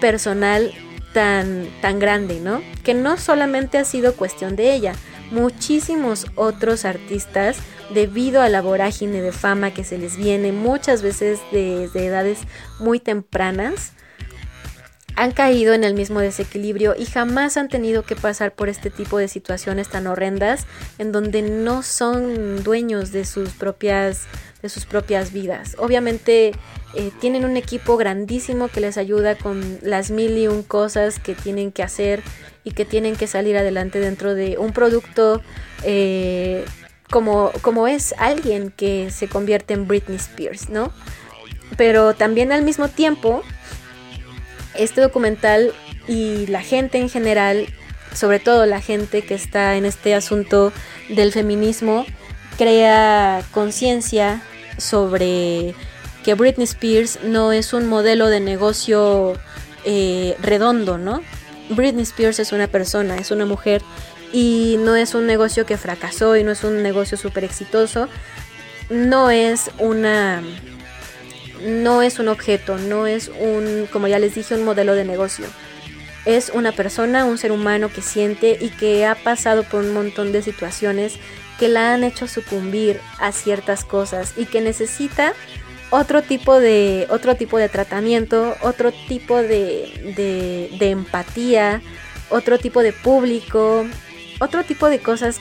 [0.00, 0.72] personal
[1.12, 2.62] tan, tan grande, ¿no?
[2.82, 4.94] Que no solamente ha sido cuestión de ella,
[5.30, 7.56] muchísimos otros artistas,
[7.94, 12.38] debido a la vorágine de fama que se les viene muchas veces desde edades
[12.78, 13.92] muy tempranas,
[15.14, 19.18] han caído en el mismo desequilibrio y jamás han tenido que pasar por este tipo
[19.18, 20.66] de situaciones tan horrendas
[20.98, 24.26] en donde no son dueños de sus propias
[24.62, 25.74] de sus propias vidas.
[25.78, 26.52] Obviamente
[26.94, 31.34] eh, tienen un equipo grandísimo que les ayuda con las mil y un cosas que
[31.34, 32.22] tienen que hacer
[32.62, 35.42] y que tienen que salir adelante dentro de un producto
[35.82, 36.64] eh,
[37.12, 40.90] como, como es alguien que se convierte en Britney Spears, ¿no?
[41.76, 43.42] Pero también al mismo tiempo
[44.74, 45.74] este documental
[46.08, 47.66] y la gente en general,
[48.14, 50.72] sobre todo la gente que está en este asunto
[51.10, 52.06] del feminismo,
[52.56, 54.42] crea conciencia
[54.78, 55.74] sobre
[56.24, 59.34] que Britney Spears no es un modelo de negocio
[59.84, 61.20] eh, redondo, ¿no?
[61.68, 63.82] Britney Spears es una persona, es una mujer
[64.32, 68.08] y no es un negocio que fracasó y no es un negocio súper exitoso,
[68.90, 70.42] no es una
[71.62, 75.46] no es un objeto, no es un, como ya les dije, un modelo de negocio.
[76.24, 80.32] Es una persona, un ser humano que siente y que ha pasado por un montón
[80.32, 81.14] de situaciones
[81.58, 85.34] que la han hecho sucumbir a ciertas cosas y que necesita
[85.90, 91.82] otro tipo de, otro tipo de tratamiento, otro tipo de, de, de empatía,
[92.30, 93.84] otro tipo de público,
[94.42, 95.38] otro tipo de cosas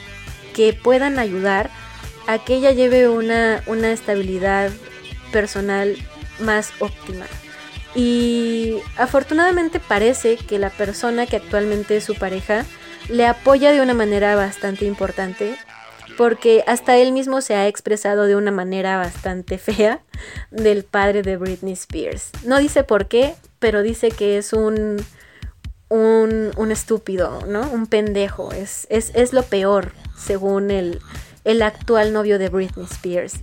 [0.53, 1.69] que puedan ayudar
[2.27, 4.71] a que ella lleve una, una estabilidad
[5.31, 5.97] personal
[6.39, 7.25] más óptima.
[7.95, 12.65] Y afortunadamente parece que la persona que actualmente es su pareja
[13.09, 15.57] le apoya de una manera bastante importante
[16.17, 20.01] porque hasta él mismo se ha expresado de una manera bastante fea
[20.51, 22.29] del padre de Britney Spears.
[22.45, 24.97] No dice por qué, pero dice que es un,
[25.91, 27.69] un, un estúpido, ¿no?
[27.69, 28.51] Un pendejo.
[28.53, 31.01] Es, es, es lo peor, según el,
[31.43, 33.35] el actual novio de Britney Spears.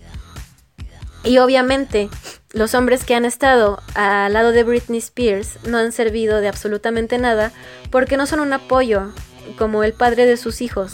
[1.25, 2.09] Y obviamente
[2.53, 7.19] los hombres que han estado al lado de Britney Spears no han servido de absolutamente
[7.19, 7.53] nada
[7.91, 9.13] porque no son un apoyo
[9.59, 10.93] como el padre de sus hijos,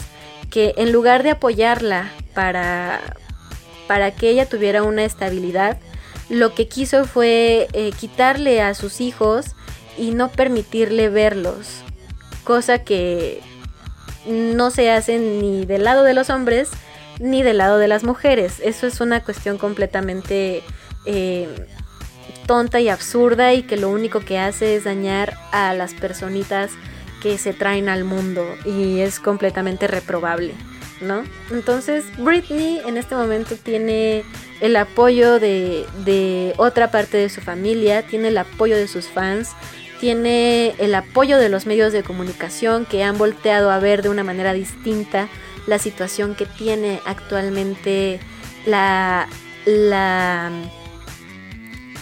[0.50, 3.00] que en lugar de apoyarla para,
[3.86, 5.78] para que ella tuviera una estabilidad,
[6.28, 9.54] lo que quiso fue eh, quitarle a sus hijos
[9.98, 11.82] y no permitirle verlos,
[12.44, 13.40] cosa que
[14.26, 16.70] no se hace ni del lado de los hombres
[17.20, 18.60] ni del lado de las mujeres.
[18.62, 20.62] Eso es una cuestión completamente
[21.06, 21.48] eh,
[22.46, 26.70] tonta y absurda y que lo único que hace es dañar a las personitas
[27.22, 30.52] que se traen al mundo y es completamente reprobable,
[31.00, 31.22] ¿no?
[31.50, 34.24] Entonces Britney en este momento tiene
[34.60, 39.52] el apoyo de, de otra parte de su familia, tiene el apoyo de sus fans,
[40.04, 44.22] tiene el apoyo de los medios de comunicación que han volteado a ver de una
[44.22, 45.30] manera distinta
[45.66, 48.20] la situación que tiene actualmente
[48.66, 49.28] la,
[49.64, 50.50] la,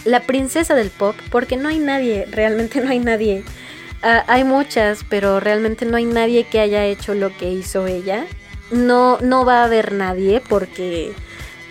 [0.03, 3.45] la princesa del pop, porque no hay nadie, realmente no hay nadie.
[4.03, 8.25] Uh, hay muchas, pero realmente no hay nadie que haya hecho lo que hizo ella.
[8.69, 11.13] no, no va a haber nadie porque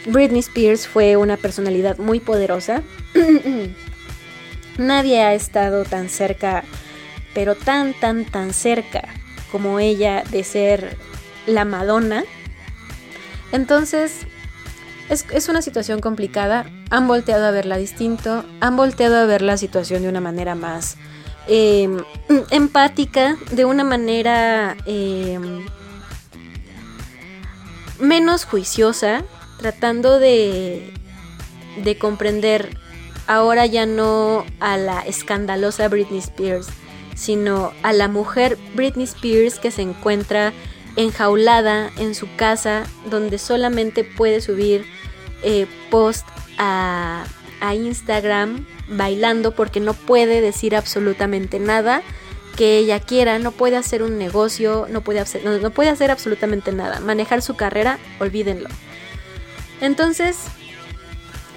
[0.07, 2.83] Britney Spears fue una personalidad muy poderosa.
[4.79, 6.65] nadie ha estado tan cerca,
[7.35, 9.03] pero tan, tan, tan cerca
[9.51, 10.97] como ella de ser
[11.47, 12.25] la Madonna.
[13.53, 14.27] Entonces,
[15.09, 16.67] es, es una situación complicada.
[16.91, 18.45] Han volteado a verla distinto.
[18.61, 20.97] Han volteado a ver la situación de una manera más
[21.49, 21.89] eh,
[22.51, 25.39] empática, de una manera eh,
[27.99, 29.25] menos juiciosa,
[29.59, 30.93] tratando de,
[31.83, 32.77] de comprender
[33.33, 36.69] ahora ya no a la escandalosa Britney Spears,
[37.15, 40.53] sino a la mujer Britney Spears que se encuentra
[40.97, 44.85] enjaulada en su casa, donde solamente puede subir
[45.43, 46.27] eh, post
[46.59, 47.25] a,
[47.75, 52.03] Instagram bailando porque no puede decir absolutamente nada
[52.57, 56.73] que ella quiera, no puede hacer un negocio, no puede hacer, no puede hacer absolutamente
[56.73, 56.99] nada.
[56.99, 58.69] Manejar su carrera, olvídenlo.
[59.81, 60.39] Entonces,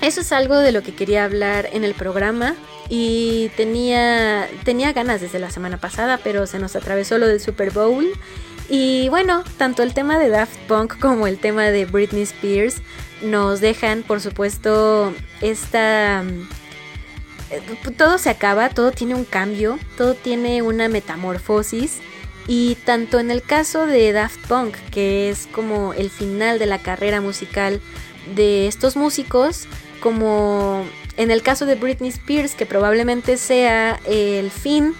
[0.02, 2.56] eso es algo de lo que quería hablar en el programa
[2.90, 7.72] y tenía, tenía ganas desde la semana pasada, pero se nos atravesó lo del Super
[7.72, 8.06] Bowl.
[8.70, 12.78] Y bueno, tanto el tema de Daft Punk como el tema de Britney Spears
[13.22, 16.24] nos dejan, por supuesto, esta...
[17.52, 17.62] eh,
[17.98, 22.00] Todo se acaba, todo tiene un cambio, todo tiene una metamorfosis.
[22.48, 26.80] Y tanto en el caso de Daft Punk, que es como el final de la
[26.80, 27.82] carrera musical
[28.36, 29.68] de estos músicos,
[30.06, 30.86] como
[31.18, 34.94] en el caso de Britney Spears, que probablemente sea el fin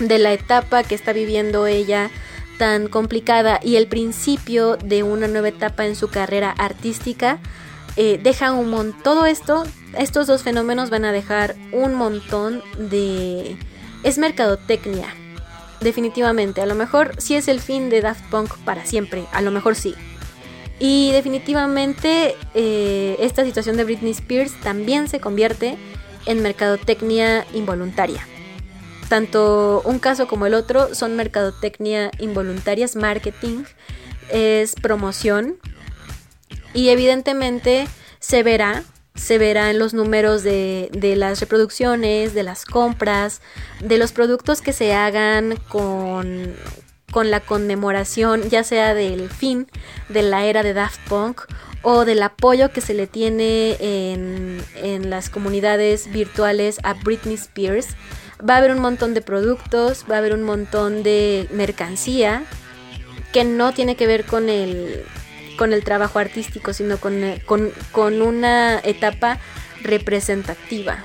[0.00, 2.10] de la etapa que está viviendo ella
[2.58, 7.38] tan complicada y el principio de una nueva etapa en su carrera artística,
[7.96, 9.02] eh, deja un montón.
[9.02, 9.64] Todo esto,
[9.96, 13.56] estos dos fenómenos van a dejar un montón de.
[14.02, 15.08] Es mercadotecnia.
[15.80, 16.60] Definitivamente.
[16.60, 19.24] A lo mejor sí es el fin de Daft Punk para siempre.
[19.32, 19.94] A lo mejor sí.
[20.78, 25.76] Y definitivamente eh, esta situación de Britney Spears también se convierte
[26.26, 28.26] en mercadotecnia involuntaria.
[29.08, 33.64] Tanto un caso como el otro son mercadotecnia involuntarias, marketing,
[34.30, 35.58] es promoción.
[36.74, 37.86] Y evidentemente
[38.18, 38.84] se verá,
[39.14, 43.42] se verá en los números de, de las reproducciones, de las compras,
[43.80, 46.56] de los productos que se hagan con,
[47.12, 49.68] con la conmemoración ya sea del fin
[50.08, 51.42] de la era de Daft Punk
[51.82, 57.88] o del apoyo que se le tiene en, en las comunidades virtuales a Britney Spears.
[58.48, 62.44] Va a haber un montón de productos, va a haber un montón de mercancía
[63.32, 65.04] que no tiene que ver con el,
[65.56, 69.38] con el trabajo artístico, sino con, con, con una etapa
[69.82, 70.98] representativa,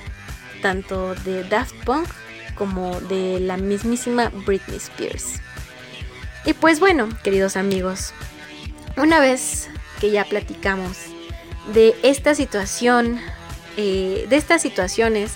[0.62, 2.08] tanto de Daft Punk
[2.54, 5.40] como de la mismísima Britney Spears.
[6.44, 8.12] Y pues bueno, queridos amigos,
[8.96, 9.68] una vez
[10.00, 10.98] que ya platicamos
[11.72, 13.20] de esta situación,
[13.76, 15.32] eh, de estas situaciones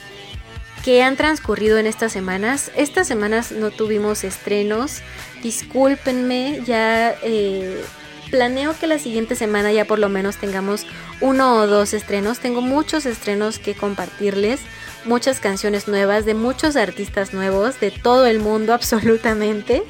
[0.84, 5.00] que han transcurrido en estas semanas, estas semanas no tuvimos estrenos,
[5.42, 7.84] discúlpenme, ya eh,
[8.30, 10.86] planeo que la siguiente semana ya por lo menos tengamos
[11.20, 14.60] uno o dos estrenos, tengo muchos estrenos que compartirles,
[15.04, 19.84] muchas canciones nuevas de muchos artistas nuevos de todo el mundo absolutamente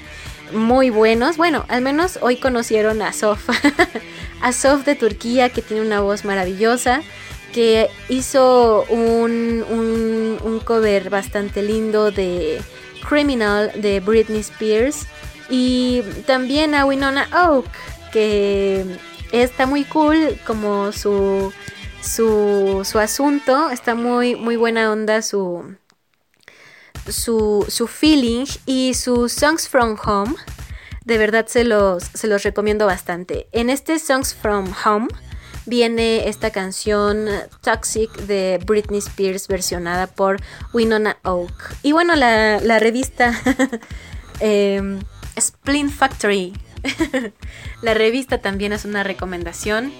[0.52, 1.36] muy buenos.
[1.36, 3.48] Bueno, al menos hoy conocieron a Sof.
[4.42, 7.02] a Sof de Turquía, que tiene una voz maravillosa.
[7.52, 12.62] Que hizo un, un, un cover bastante lindo de
[13.06, 15.06] Criminal de Britney Spears.
[15.50, 17.66] Y también a Winona Oak,
[18.12, 18.86] que
[19.32, 21.52] está muy cool como su,
[22.00, 23.70] su, su asunto.
[23.70, 25.76] Está muy, muy buena onda su,
[27.08, 30.34] su, su feeling y sus Songs from Home.
[31.04, 33.48] De verdad se los, se los recomiendo bastante.
[33.52, 35.08] En este Songs from Home
[35.66, 37.28] viene esta canción
[37.60, 40.40] Toxic de Britney Spears versionada por
[40.72, 41.76] Winona Oak.
[41.82, 43.34] Y bueno, la, la revista
[44.40, 44.98] eh,
[45.38, 46.52] Splint Factory.
[47.82, 49.92] la revista también es una recomendación.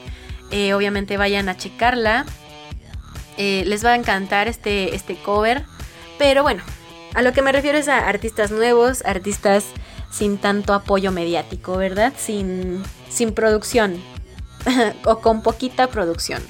[0.50, 2.26] Eh, obviamente vayan a checarla.
[3.38, 5.64] Eh, les va a encantar este, este cover.
[6.18, 6.62] Pero bueno,
[7.14, 9.64] a lo que me refiero es a artistas nuevos, artistas
[10.10, 12.12] sin tanto apoyo mediático, ¿verdad?
[12.16, 14.02] Sin, sin producción
[15.04, 16.42] o con poquita producción.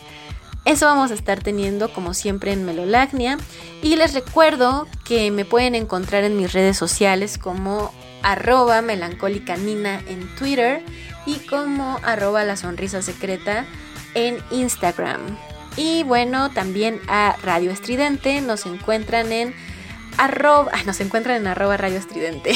[0.64, 3.38] Eso vamos a estar teniendo como siempre en Melolagnia.
[3.82, 10.00] Y les recuerdo que me pueden encontrar en mis redes sociales como arroba melancólica nina
[10.06, 10.84] en Twitter
[11.26, 13.66] y como arroba la sonrisa secreta
[14.14, 15.36] en Instagram.
[15.76, 19.54] Y bueno, también a Radio Estridente nos encuentran en
[20.18, 22.52] arroba, ah, nos encuentran en radio estridente.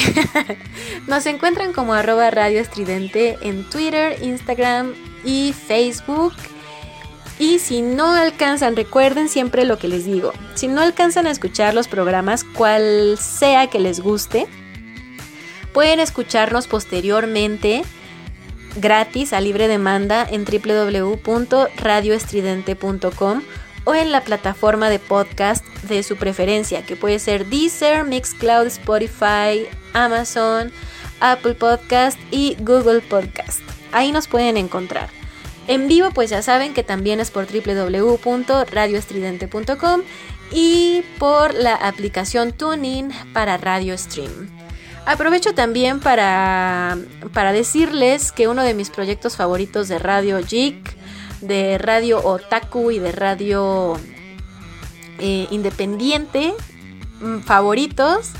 [1.07, 4.93] nos encuentran como arroba radio estridente en Twitter, Instagram
[5.23, 6.33] y Facebook.
[7.39, 10.33] Y si no alcanzan, recuerden siempre lo que les digo.
[10.55, 14.47] Si no alcanzan a escuchar los programas, cual sea que les guste,
[15.73, 17.83] pueden escucharnos posteriormente
[18.77, 23.41] gratis a libre demanda en www.radioestridente.com
[23.87, 29.65] o en la plataforma de podcast de su preferencia, que puede ser Deezer, Mixcloud, Spotify,
[29.93, 30.73] Amazon,
[31.21, 33.61] Apple Podcast y Google Podcast.
[33.93, 35.07] Ahí nos pueden encontrar.
[35.69, 40.01] En vivo, pues ya saben que también es por www.radioestridente.com
[40.51, 44.49] y por la aplicación TuneIn para Radio Stream.
[45.05, 46.97] Aprovecho también para,
[47.31, 50.96] para decirles que uno de mis proyectos favoritos de Radio Geek,
[51.41, 53.97] de Radio Otaku y de Radio
[55.19, 56.53] eh, Independiente
[57.21, 58.31] mm, favoritos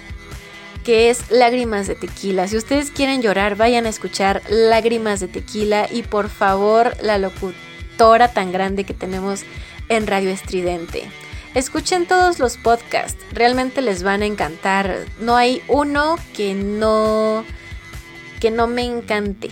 [0.83, 2.47] que es Lágrimas de Tequila.
[2.47, 8.27] Si ustedes quieren llorar, vayan a escuchar Lágrimas de Tequila y por favor la locutora
[8.33, 9.43] tan grande que tenemos
[9.89, 11.09] en Radio Estridente.
[11.55, 15.05] Escuchen todos los podcasts, realmente les van a encantar.
[15.19, 17.45] No hay uno que no
[18.39, 19.51] que no me encante.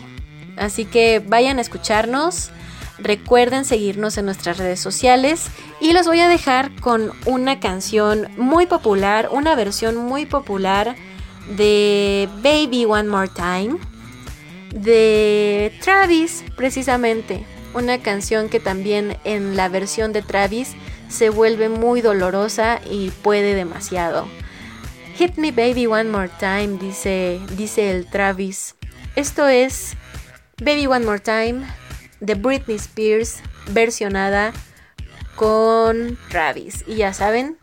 [0.57, 2.51] Así que vayan a escucharnos.
[2.97, 5.47] Recuerden seguirnos en nuestras redes sociales
[5.79, 10.95] y los voy a dejar con una canción muy popular, una versión muy popular
[11.49, 13.77] de Baby One More Time
[14.73, 20.75] de Travis precisamente, una canción que también en la versión de Travis
[21.09, 24.27] se vuelve muy dolorosa y puede demasiado.
[25.15, 28.75] Hit me baby one more time, dice, dice el Travis.
[29.15, 29.95] Esto es
[30.63, 31.67] Baby One More Time
[32.21, 33.41] de Britney Spears
[33.71, 34.53] versionada
[35.35, 36.83] con Travis.
[36.87, 37.57] Y ya saben,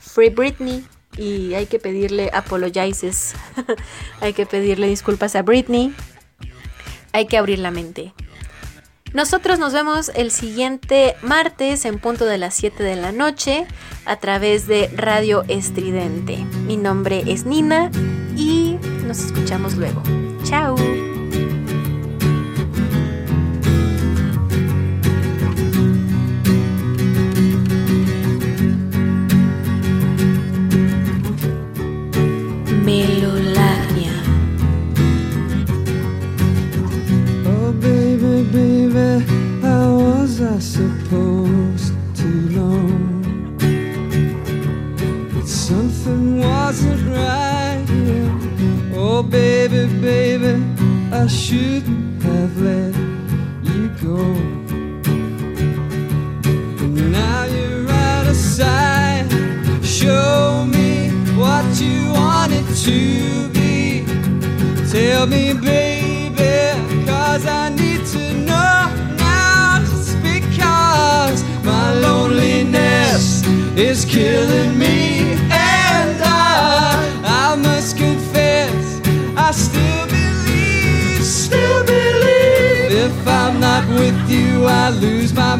[0.00, 0.86] Free Britney.
[1.16, 3.34] Y hay que pedirle apologizes.
[4.20, 5.94] hay que pedirle disculpas a Britney.
[7.12, 8.12] Hay que abrir la mente.
[9.14, 13.66] Nosotros nos vemos el siguiente martes en punto de las 7 de la noche
[14.04, 16.36] a través de Radio Estridente.
[16.66, 17.90] Mi nombre es Nina
[18.36, 18.76] y
[19.06, 20.02] nos escuchamos luego.
[20.44, 20.76] Chao.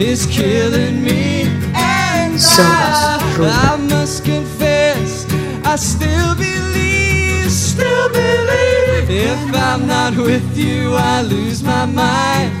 [0.00, 1.44] is killing me.
[1.74, 3.72] And Somos I.
[3.72, 5.26] I must confess,
[5.64, 9.10] I still believe, still believe.
[9.10, 12.52] If I'm not with you, I lose my mind.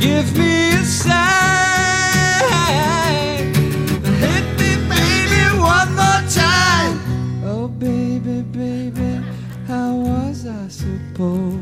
[0.00, 1.14] Give me a sign.
[4.22, 7.00] Hit me, baby, one more time.
[7.44, 9.20] Oh, baby, baby,
[9.66, 11.53] how was I supposed